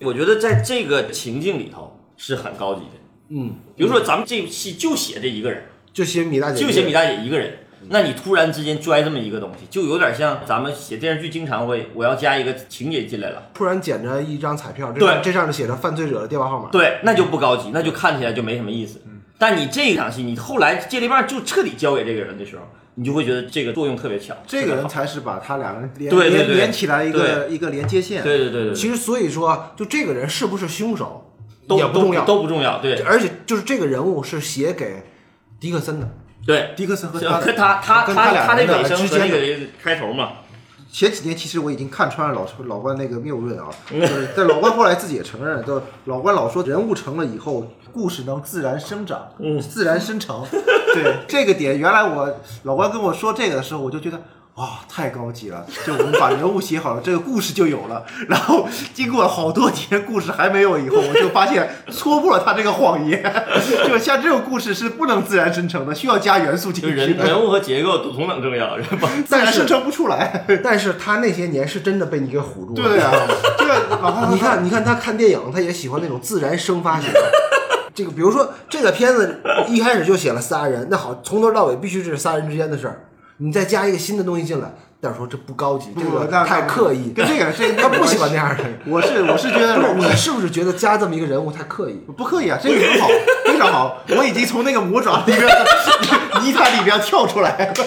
[0.00, 2.90] 我觉得在这个情境里头是很高级的。
[3.28, 16.68] 嗯，比如说咱们这部戏就写这一个人，就写米大姐，就写米大姐一个人，那你突然之间拽这么一个东西，就有点像咱们写电视剧经常会，我要加一个情节进来了，突然捡着一张彩票，这对这上面写着犯罪者的电话号码。
[16.70, 19.00] 对，那就不高级，那就看起来就没什么意思。
[19.38, 22.62] 但你这一场戏，你后来接力棒就彻底交给这个人的时候，
[22.98, 24.36] 你就会觉得这个作用特别强。
[24.46, 28.22] 这个人才是把他两个人连对连连起来一个一个连接线。
[28.22, 31.32] 对对对对，其实所以说，就这个人是不是凶手
[31.68, 32.78] 都也不重要，都不重要。
[32.80, 35.04] 对而且就是这个人物是写给
[35.60, 36.08] 迪克森的。
[36.46, 38.66] 对，迪克森和和他他他他他的他那
[39.28, 40.32] 个开头嘛，
[40.90, 50.42] 前几年其实我已经看穿了老老关那个谬论啊， 就是但老关后来自己也承认，就老关老说人物成了以后，故事能自然生长，嗯自然生成。
[51.02, 54.20] 对这个点，原来我老关跟我说这个的时候，我就觉得。
[54.56, 55.66] 哇，太高级了！
[55.86, 58.02] 就我们把人物写好了，这个故事就有了。
[58.26, 63.22] 然后经过好多年，故事还没有以后，我就发现戳破了他这个谎言。
[63.86, 69.10] 就像这种故事是不能自然生成的，需要加元素进就去，人人物和结构都同等重要， 是吧？
[69.26, 70.46] 自然生成不出来。
[70.64, 72.88] 但是他那些年是真的被你给唬住了。
[72.88, 73.12] 对啊，
[73.58, 77.10] 这个老关你看，你看他看电影，他也喜欢那种自然生发型。
[77.96, 83.08] 这个，比如说这个片子一开始就写了仨人，那好，从头到尾必须是仨人之间的事儿。
[83.38, 84.70] 你再加一个新的东西进来，
[85.00, 87.12] 但是说这不高级，这个太刻意。
[87.16, 88.78] 跟这个这他不喜欢那样的人。
[88.86, 91.94] 我是我是觉得你是不是觉得加这么一个人物太刻意？
[92.16, 93.08] 不刻意啊，这个很好，
[93.46, 94.02] 非常好。
[94.08, 95.46] 我已经从那个魔爪里边
[96.44, 97.72] 泥潭里边跳出来了。
[97.72, 97.82] 这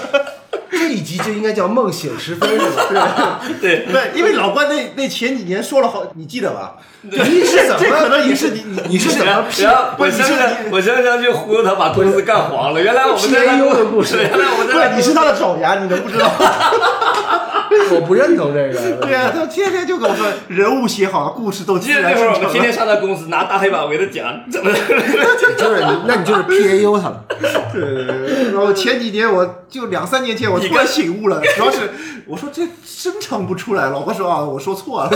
[0.89, 3.39] 一集就应该叫梦醒时分，是吧？
[3.61, 6.75] 对，对，因为老关那那前几年说了好，你记得吧？
[7.01, 7.11] 你
[7.45, 7.79] 是怎么？
[7.79, 12.81] 这可能你是你你你是怎么然后然后我不是你香香我想想就忽悠他把公司干黄了。
[12.81, 16.29] 原来我们在 PAU 的故事 原来我们在对，你是他的爪牙，你能不知道？
[17.91, 18.80] 我不认同这个。
[19.01, 22.73] 对啊，他天天就跟我说人物写好了，故事都自记得那然生成会儿我们天天。
[22.73, 24.71] 上他公司拿大黑板，我给他讲怎么。
[25.57, 27.25] 就是你，那你就是 PAU 他了。
[27.73, 28.51] 对对对。
[28.51, 31.91] 然后前几年我就两三年前我突然醒悟了，主要是
[32.27, 35.11] 我说这生成不出来，老婆说啊，我说错了。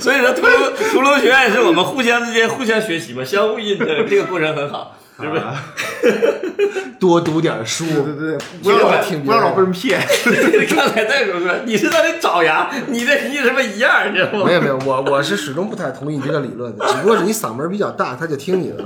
[0.00, 0.52] 所以说，屠龙
[0.92, 5.42] 屠龙学院是我们互相之间互相学习嘛，相互印证，这个过程很好，是不是？
[7.00, 7.84] 多读点书。
[7.84, 10.00] 对对对，不要老听不要老被人骗。
[10.74, 14.44] 刚才再说说，你是他的爪牙，你这你什么一样，你知道吗？
[14.46, 18.84] 没有没有，我我是始终不太同意你这个理论的，只不过是你嗓门比较大，他就听你的。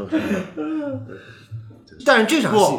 [2.05, 2.79] 但是这场戏，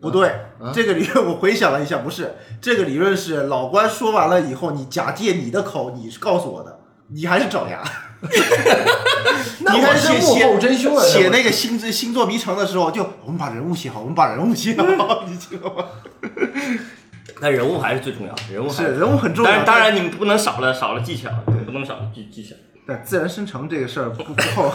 [0.00, 0.32] 不对，
[0.74, 6.80] 这个理论我回想了一下，不是这个理论是老关说完了以后，你假借你的口，你是告诉我的，
[7.12, 7.82] 你还是爪牙。
[9.60, 11.02] 那你我是幕看写写后真凶啊！
[11.04, 15.84] 写那个星之星座迷城的时候，就我们把人物写好，我们把人物写好， 你知道吗？
[17.40, 19.50] 但人物还是最重要，人物还是人物很重要。
[19.50, 21.28] 当然，当然你不能少了少了技巧，
[21.66, 22.54] 不能少了技技巧。
[22.86, 24.72] 但自然生成这个事儿不不靠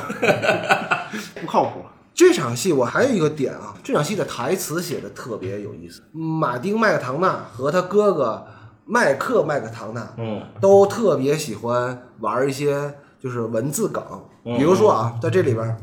[1.40, 1.86] 不靠谱。
[2.14, 6.04] 这场戏我还有一个点啊，这场戏的台词写的特别有意思。
[6.12, 8.46] 马丁麦克唐纳和他哥哥
[8.86, 14.04] 麦克麦克唐纳，嗯都特别喜欢玩一些就是文字梗，
[14.46, 15.78] 嗯比如说啊，在这里边儿，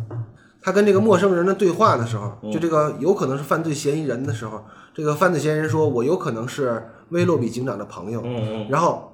[0.61, 9.13] 他跟这个陌生人的对话的时候，嗯就这个有可能是犯罪嫌疑人的时候，这个犯罪嫌疑人说：“我有可能是威洛比警长的朋友。”嗯然后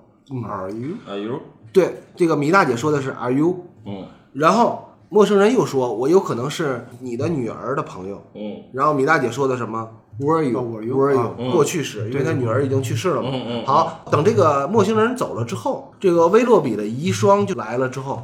[0.49, 1.41] Are you？Are you？，
[1.73, 3.57] 对这个米大姐说的是 “Are you？”
[3.87, 10.59] 嗯然后陌生人又说：“我有可能是你的女儿的朋友。”嗯然后米大姐说的什么？Were you?
[10.59, 11.35] 哦，were you？
[11.39, 13.31] 嗯过去式，因为他女儿已经去世了嘛。
[13.33, 18.23] 嗯嗯好，等这个陌生人走了之后，这个威洛比的遗孀就来了之后，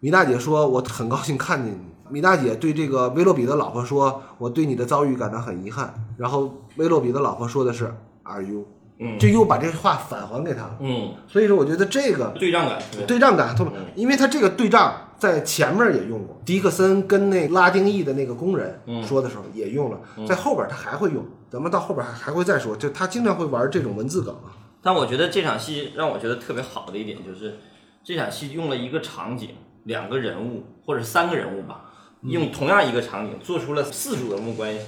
[0.00, 1.78] 米大姐说：“我很高兴看见你。”
[2.10, 8.64] 米大姐对这个威洛比的老婆说：“我对你的遭遇感到很遗憾。”然后威洛比的老婆说的是：“Are you？”
[9.04, 9.18] 嗯。
[9.18, 10.76] 这又把这话返还给他了。
[10.80, 19.02] 嗯，所以说，我觉得这个对仗感对仗感特别嗯，因为他这个对仗在前面也用过，迪克森跟那拉丁裔的那个工人嗯。
[19.04, 24.50] 说的时候也用了，在后边他还会用，咱们到后边还还会再说，就他经常会玩这种文字梗啊。
[24.82, 27.58] 但我觉得这场戏让我觉得特别好的一点就是，
[28.02, 29.50] 这场戏用了一个场景、
[29.84, 31.84] 两个人物或者三个人物吧，
[32.22, 34.80] 用同样一个场景做出了四组人物关系，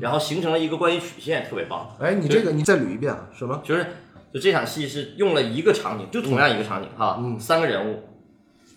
[0.00, 1.88] 然后形成了一个关系曲线，特别棒。
[1.98, 3.26] 哎，你这个你再捋一遍啊？
[3.36, 3.60] 什么？
[3.64, 3.86] 就是
[4.32, 8.04] 就这场戏是用了一个场景，就同样一个场景哈，三个人物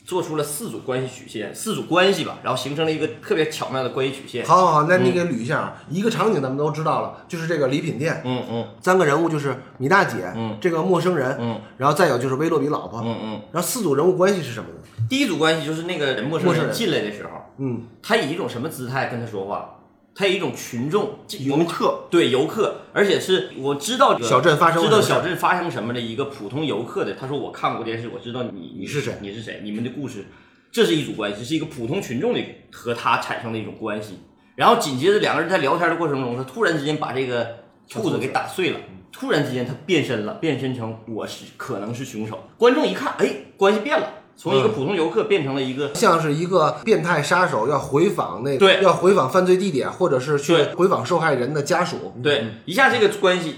[0.05, 4.45] 做出了四组关系曲线，四组关系吧，然后形成了一个特别巧妙的关系曲线。
[4.45, 5.83] 好好好，那你给捋一下啊。
[5.89, 14.75] 一个场景咱们都知道了，就是这个礼品店，嗯嗯三个人物就是米大姐，嗯这个陌生人，嗯然后再有就是威洛比老婆，嗯嗯，然后四组人物关系是什么呢？
[15.09, 19.77] 第一组关系就是那个人陌生人进来的时候，嗯，他以一种什么姿态跟他说话？
[20.21, 27.15] 他以一种群众游客对游客，而且是我知道这个小镇发生了知道小镇发生什么的一个普通游客的。
[27.15, 30.25] 他说我看过电视，我知道你你是谁你是谁，你们的故事，
[30.71, 32.39] 这是一组关系，是一个普通群众的
[32.71, 34.19] 和他产生的一种关系。
[34.55, 37.47] 然后紧接着两个人在聊天的过程中，他突然之间把这个
[37.89, 38.79] 兔子给打碎了。
[39.13, 42.47] 突然之间，他变身了，变身成我是可能是凶手。
[42.57, 52.13] 观众一看，哎，关系变了，从一个普通游客变成了一个像是一个变态杀手要回访那对要回访犯罪地点，或者是去回访受害人的家属。
[52.23, 53.57] 对，一下这个关系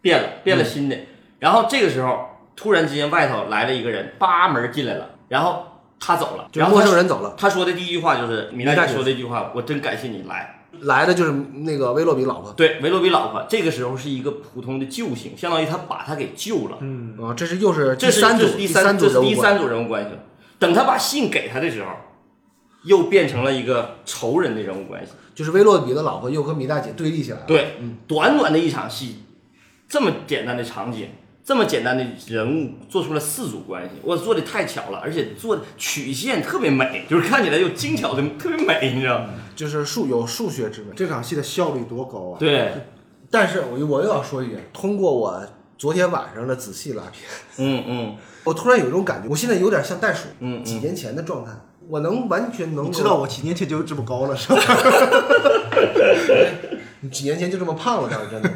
[0.00, 0.96] 变了，变了新的。
[1.38, 5.64] 然后这个时候，突然之间外头来了一个人，扒门进来了，然后
[6.00, 10.61] 他走了，然后陌生人走了，他说的第一句话就是米大米大姐姐说的一句话，我真感谢你来。
[10.80, 16.78] 来的就是那个威洛比老婆对，维洛比老婆这个时候是一个普通的救星，相当于他把他给救了。
[16.80, 19.22] 嗯，啊，这是又是这是三组这是第三组。
[19.22, 20.18] 第三组人物关系了。
[20.58, 21.90] 等他把信给他的时候，
[22.84, 25.12] 又变成了一个仇人的人物关系。
[25.34, 27.44] 就是威洛比的老婆又和米大姐对立起来了。
[27.46, 29.22] 对，短短的一场戏，
[29.88, 31.08] 这么简单的场景，
[31.44, 39.30] 这么简单的人物，做出了四组关系，我做的太巧了，而且做的曲线特别美，就是看起来又精巧的，特别美，你知道吗？
[39.56, 40.88] 就是数有数学之美。
[40.94, 42.38] 这场戏的效率多高啊！
[42.38, 42.72] 对，
[43.30, 45.42] 但是我我又要说一点，通过我
[45.76, 47.28] 昨天晚上的仔细拉片，
[47.58, 51.50] 嗯嗯 我突然有一种感觉，我现在有点像袋鼠，嗯嗯几年前的状态，
[51.88, 54.56] 我能完全能知道我几年前就这么高了是吧？
[57.00, 58.50] 你 几年前就这么胖了，当时真的。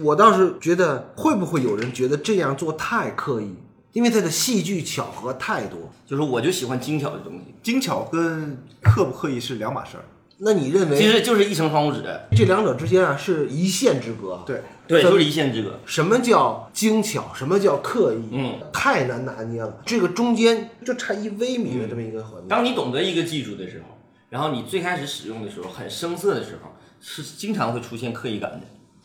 [0.00, 3.54] 我倒是觉得，会不会有人觉得这样做太刻意？
[3.92, 5.78] 因为它的戏剧巧合太多。
[6.06, 10.04] 就是我就喜欢精巧的东西，精巧跟刻不刻意是两码事儿。
[10.44, 12.02] 那你认为其实就是一层窗户纸，
[12.34, 15.78] 这两者之间啊是一线之隔？，对，对，这就是一线之隔。
[15.86, 17.32] 什么叫精巧？
[17.32, 18.28] 什么叫刻意？
[18.32, 19.80] 嗯，太难拿捏了。
[19.86, 22.48] 这个中间就差一微米的这么一个环节。
[22.48, 23.96] 当你懂得一个技术的时候，
[24.30, 28.62] 然后你最开始使用的时候很生涩的时候，是经常会出现刻意感的，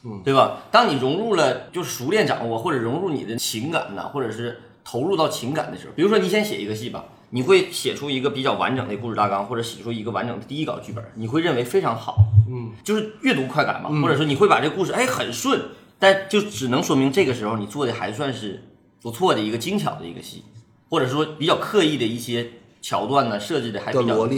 [0.09, 0.59] 嗯，对吧？
[0.71, 12.17] 当你融入了，就是熟练掌握或者融入你的情感呐，或者是投入到情感的时候，比如说你先写一个戏吧，你会写出一个比较完整的故事大纲，或者写出一个完整的第一稿剧本，你会认为非常好，
[12.49, 15.59] 嗯，就是阅读快感嘛，或者说你会把这个故事哎很顺，
[15.99, 18.63] 但就只能说明这个时候你做的还算是
[19.01, 20.43] 不错的一个精巧的一个戏，
[20.89, 22.49] 或者说比较刻意的一些
[22.81, 24.29] 桥段呢设计的还比较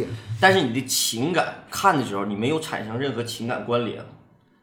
[0.41, 4.03] 但是你的情感看的时候，你没有产生任何情感关联，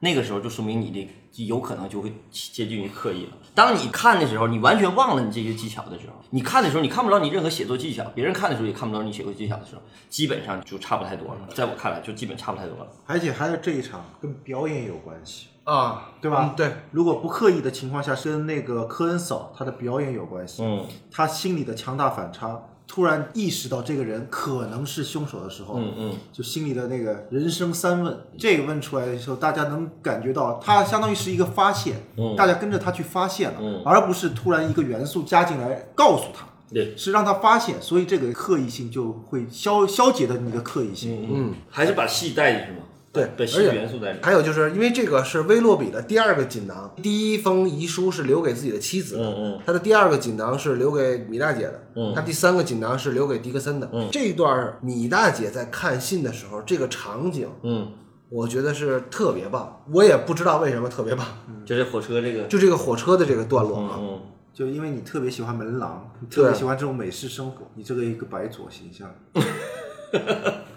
[0.07, 3.33] 那个时候就说明你的有可能就会接近于刻意了。
[3.57, 11.41] 当你看的时候，你完全忘了你这些技巧的时候，你看的时候你看不到你任何写作技巧，别人看的时候也看不到你写作技巧的时候，基本上就差不太多了。
[11.53, 12.87] 在我看来，就基本差不太多了。
[13.05, 16.51] 而且还有这一场跟表演有关系，啊，对吧？
[16.51, 20.63] 嗯对，如果不刻意的情况下，是跟那个科恩嫂她的表演有关系。
[20.63, 32.35] 嗯她心里的强大反差，突然意识到这个人可能是凶手的时候，嗯嗯，就心里的那个人生三问，这个问出来的时候，大家能感觉到他相当于是一个发现，嗯。
[32.37, 33.83] 大家跟着他去发现了，嗯。
[33.85, 41.23] 而不是突然一个元素加进来告诉他，对，是让他发现，所以这个刻意性就会消消解的你的刻意性。
[41.23, 42.85] 嗯嗯，还是把戏带进去嘛，
[43.25, 44.19] 对而且。
[44.23, 53.89] 还有就是因为这个是威洛比的第二个锦囊，第一封遗书是留给自己的妻子的，嗯嗯他的第二个锦囊是留给米大姐的，嗯他第三个锦囊是留给迪克森的。
[53.93, 57.89] 嗯这一段米大姐在看信的时候，这个场景嗯，
[58.29, 61.27] 我觉得是特别棒，我也不知道为什么特别棒，
[61.65, 64.21] 就这火车这个，就这个火车的这个段落啊，嗯嗯。
[64.53, 69.07] 就因为你特别喜欢门廊，你特别喜欢这种美式生活，你这个一个白左形象，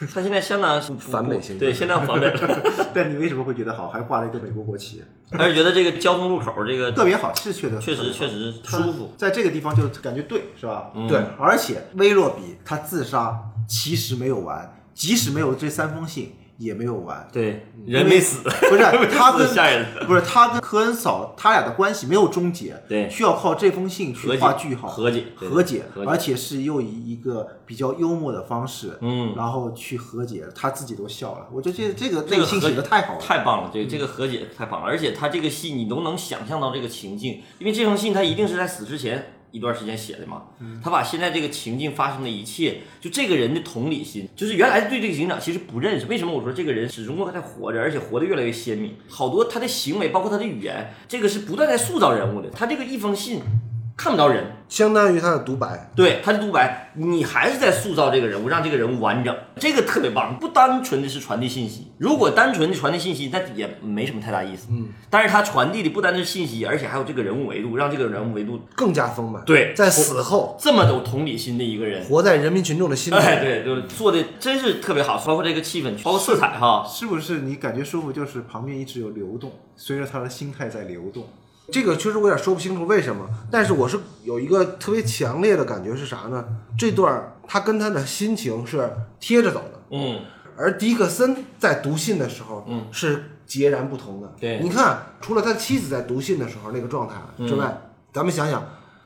[0.14, 2.62] 他现在相当反美型对，相当反美了。
[2.94, 3.88] 但你为什么会觉得好？
[3.88, 9.12] 还挂了一个美国国旗，还是觉得这个交通路口这个特别好，是确实确实确实舒服。
[9.16, 10.90] 在这个地方就感觉对，是吧？
[10.94, 13.38] 嗯对，而且威洛比他自杀
[13.68, 17.26] 其实没有完，即使没有这三封信也没有完。
[17.32, 19.50] 对，人没死， 不是 他跟。
[20.06, 23.08] 不是他跟科恩嫂他俩的关系没有终结，对。
[23.10, 26.10] 需要靠这封信去画句号，和解和解，和解。
[26.10, 29.34] 而且是又以一个比较幽默的方式，嗯。
[29.36, 31.46] 然后去和解，他自己都笑了。
[31.52, 40.42] 我觉得这这个这个内心写的太好了，太棒了，这个这个和解太棒了，而且他这个戏你都能想象到这个情境，因为这封信他一定是在死之前一段时间写的嘛，
[40.82, 52.50] 他把现在这个情境发生的一切，就这个人的同理心，就是原来对这个警长其实不认识，为什么我说这个人始终都还在活着，而且活得越来越鲜明，好多他的行为，包括他的语言，这个是不断在塑造人物的。
[52.50, 53.40] 他这个一封信
[54.00, 55.90] 看不着人，相当于他的独白。
[55.94, 60.38] 对他的独白，你还是在塑造这个人物，让这个人物完整，这个特别棒。
[60.40, 64.68] 不单纯的是传递信息，如果单纯的传递信息，那也没什么太大意思。
[64.70, 69.44] 嗯，但是他传递的不单是信息，而且还有这个人物维度，让这个人物维度更加丰满。
[69.44, 72.02] 对在死后这么有同理心的一个人。
[72.06, 73.18] 活在人民群众的心里。
[73.18, 78.10] 哎，对，就是做的真是特别好，包括这个气氛，包括色彩哈，是不是你感觉舒服？
[78.10, 81.26] 就是旁边一直有流动，随着他的心态在流动。
[81.70, 86.44] 这个确实我有点说不清楚为什么，但是我是有一个特别强烈的感觉是啥呢？
[86.78, 90.20] 这段他跟他的心情是贴着走的，嗯，
[90.56, 94.32] 而迪克森在读信的时候，嗯，是截然不同的。
[94.38, 97.14] 对你看，除了他妻子在读信的时候那个状态
[97.46, 97.80] 之外，
[98.12, 98.62] 咱们想想，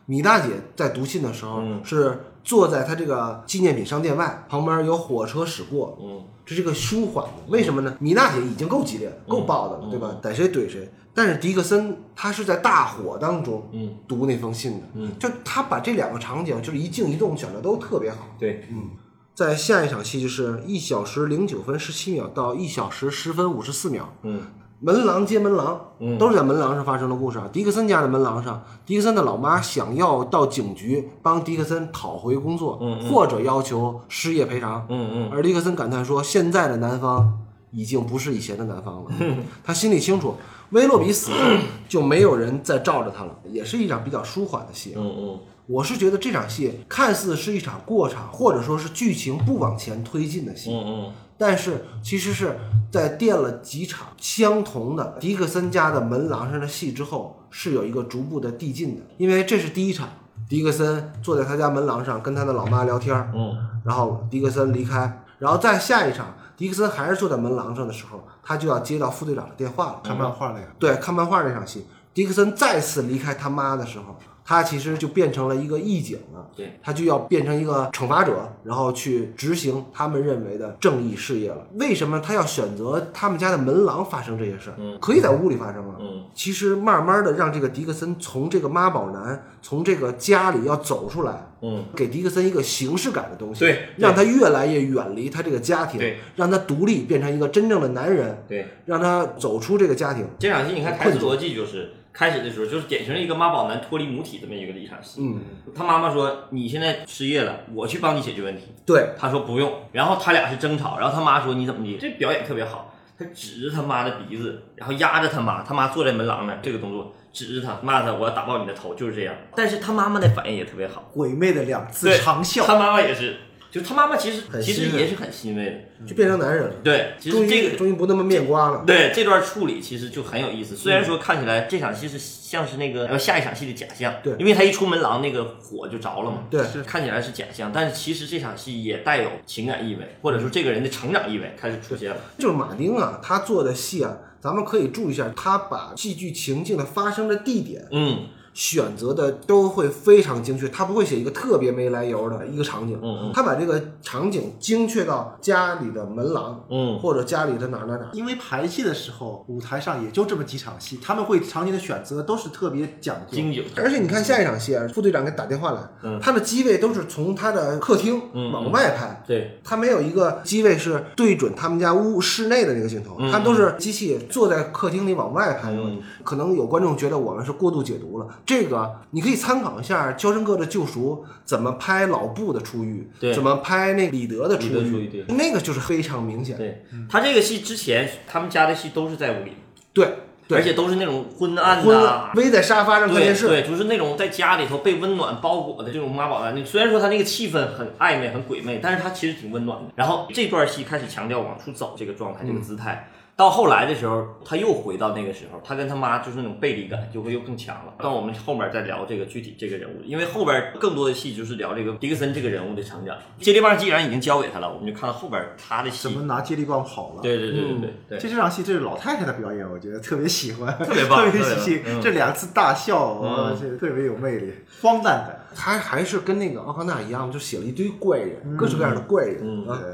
[0.06, 7.32] 米大姐在读信的时候、嗯是坐在他这个纪念品商店外，旁边有火车驶过，嗯，这是个舒缓的。
[7.48, 7.96] 为什么呢？
[8.00, 10.14] 米娜姐已经够激烈了，够爆的了，对吧？
[10.20, 10.92] 逮谁怼谁。
[11.14, 18.18] 但是迪克森他是在大火当中，嗯，读那封信的，嗯，就他把这两个场景就是一静一动选的都特别好。
[18.38, 18.90] 对，嗯。
[19.34, 24.42] 在下一场戏就是一小时零九分十七秒到一小时十分五十四秒，嗯，
[24.78, 26.16] 门廊接门廊，嗯。
[26.18, 27.48] 都是在门廊上发生的故事啊。
[27.52, 35.30] 迪克森家的门廊上，迪克森的老妈想要到警局帮迪克森讨回工作，嗯或者要求失业赔偿，嗯嗯。
[35.32, 37.40] 而迪克森感叹说，现在的南方
[37.72, 39.10] 已经不是以前的南方了。
[39.64, 40.36] 他心里清楚，
[40.70, 44.98] 威洛比死了 就没有人再罩着他了，也是一场比较舒缓的戏啊。
[44.98, 52.58] 嗯嗯我是觉得这场戏看似是一场过场，或者说是剧情不往前推进的戏，嗯嗯但是其实是
[52.92, 59.02] 在垫了几场相同的迪克森家的门廊上的戏之后，是有一个逐步的递进的。
[59.16, 60.06] 因为这是第一场，
[60.50, 70.00] 迪克森坐在他家门廊上跟他的老妈聊天儿，嗯然后迪克森离开，然后再下一场，迪克森还是坐在门廊上的时候，他就要接到副队长的电话了。
[70.04, 76.46] 看漫画那个，对，看漫画那场戏，迪克森再次离开他妈的时候，他其实就变成了一个义警了。
[76.54, 81.66] 对，他就要变成一个惩罚者，然后去执行他们认为的正义事业了。
[81.74, 84.74] 为什么他要选择他们家的门廊发生这些事儿？
[84.78, 85.96] 嗯可以在屋里发生啊。
[85.98, 98.66] 嗯其实慢慢的让这个迪克森从这个妈宝男，从这个家里要走出来，嗯，给迪克森一个形式感的东西，对对让他越来越远离他这个家庭对，让他独立，变成一个真正的男人，对。
[98.84, 100.26] 让他走出这个家庭。
[100.38, 105.20] 这场戏你看台词逻辑就是开始的时候就是典型的一个妈宝男脱离母体这么一个离场戏。
[105.20, 105.40] 嗯，
[105.74, 108.68] 他妈妈说你现在失业了，我去帮你解决问题。
[108.86, 119.34] 对，他说不用，然后他俩是争吵，然后他妈说你怎么的，这表演特别好，他指着他妈的鼻子，然后压着他妈，他妈坐在门廊那儿，这个动作指着他骂他，我要打爆你的头，就是这样。
[119.56, 123.38] 但是他妈妈的反应也特别好，鬼魅的两次长笑，他妈妈也是，
[123.74, 126.74] 就他妈妈其实其实也是很欣慰的，就变成男人了。
[126.84, 128.84] 对，其终于实这个终于不那么面瓜了。
[128.86, 134.32] 对这段处理其实就很有意思，虽然说看起来这场戏是像是那个呃下一场戏的假象，对。
[134.38, 136.62] 因为他一出门廊那个火就着了嘛，对。
[136.62, 142.16] 是看起来是假象，但是其实这场戏也带有情感意味，或者说这个人的成长意味开始出现了。
[142.38, 153.32] 就是马丁啊，他做的戏啊，咱们可以注意一下，他把戏剧情境的发生的地点嗯选择的都会非常精确，他不会写一个特别没来由的一个场景，嗯嗯。
[153.34, 156.98] 他把这个场景精确到家里的门廊，嗯。
[157.00, 158.10] 或者家里的哪哪哪。
[158.12, 163.38] 因为排戏的时候，舞台上也就这么几场戏，他们会场景的选择都是特别讲究。
[163.76, 166.20] 而且你看下一场戏啊，副队长给打电话来，嗯。
[166.22, 175.78] 他的机位都是从他的客厅嗯往外拍，对，他没有一个机位是对准他们家屋室内的那个镜头，嗯他都是机器坐在客厅里往外拍的。
[175.78, 176.00] 嗯。
[176.22, 186.56] 可能有观众觉得我们是过度解读了，这个你可以参考一下《肖申克的救赎》怎么拍老布的出狱，对怎么拍那李德的出李德出狱狱，那个就是非常明显。
[186.56, 189.52] 对他这个戏之前，他们家的戏都是在屋里，
[189.92, 193.48] 对对，而且都是那种昏暗的啊，偎在沙发上看电视。
[193.48, 196.54] 对，就是那种在家里头被温暖包裹的这种妈宝男。
[196.54, 199.90] 那虽然说他那个气氛很暧昧、很鬼魅，但是他其实挺温暖的。
[199.96, 203.10] 然后这段戏开始强调往出走这个状态、这个姿态。
[203.36, 207.92] 到后来的时候，他又回到那个时候，他跟他妈就是那种背离感就会又更强了。
[207.98, 213.16] 到我们后面再聊这个具体这个人物，因为后边更多的戏就是聊这个迪克森这个人物的成长。
[213.40, 216.12] 接力棒既然已经交给他了，我们就看到后边他的戏怎。
[216.12, 217.22] 么拿接力棒跑了？
[217.22, 225.40] 对对对对对对，这这场戏，这是老太太的表演，我觉得特别喜欢，特别棒 特别喜嗯这两次大笑，哇，嗯这特别有魅力，荒诞感。
[225.56, 229.78] 他还是跟那个奥康纳一样，就写了一堆怪人，各式各样的怪人、嗯啊。
[229.82, 229.92] 对，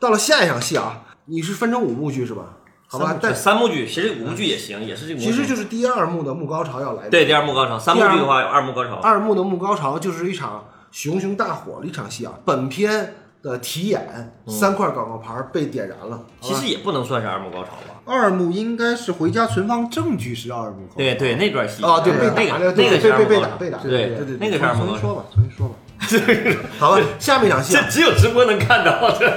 [0.00, 2.56] 到了下一场戏啊，你是分成五幕剧是吧？
[2.90, 3.16] 好吧？
[3.22, 5.30] 但三幕剧，其实五幕剧也行，也是这其。
[5.30, 7.10] 实就是第二幕的幕高潮要来临。
[7.10, 8.96] 对第二幕高潮，三幕剧的话有二幕高潮。
[8.96, 12.32] 二幕的幕高潮就是一场熊熊大火的一场戏啊。
[12.44, 18.02] 本片的题眼三块广告牌被点燃了，其实也不能算是二幕高潮吧？
[18.04, 20.94] 二幕应该是回家存放证据是二幕口。
[20.96, 23.40] 对对，那段戏啊，对，被那个那个被被被。
[23.40, 24.98] 打被打，对对对对，那个是二幕高潮。
[24.98, 25.74] 重新说吧，重新说吧。
[26.78, 29.10] 好吧，下面一场戏啊这只有直播能看到。
[29.18, 29.30] 这。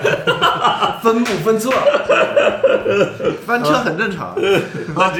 [1.01, 1.73] 分不分错，
[3.45, 4.29] 翻车很正常。
[4.95, 5.13] 啊，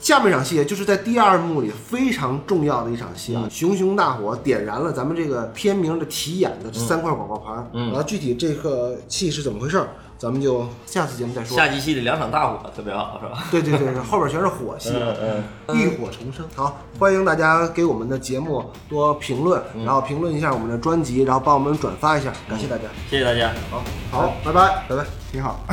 [0.00, 7.88] 下面一场戏就是在第二幕里非常重要的一场戏啊，熊熊大火点燃了咱们这个片名的题眼的这三块广告牌，嗯。
[7.88, 9.88] 然后具体这个戏是怎么回事儿，
[10.18, 11.56] 咱们就下次节目再说。
[11.56, 13.44] 下集戏的两场大火特别好，是吧？
[13.50, 14.90] 对对对，后边全是火戏。
[14.96, 15.76] 嗯嗯。
[15.76, 16.46] 浴火重生。
[16.54, 22.84] 好，欢迎大家给我们的节目多评论，然后评论一下我们的专辑，然后帮我们转发一下，感谢大家。
[23.10, 23.52] 谢谢大家。
[23.70, 25.04] 好，好，拜拜，拜拜。
[25.30, 25.60] 挺好。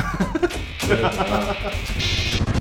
[0.90, 2.53] 嗯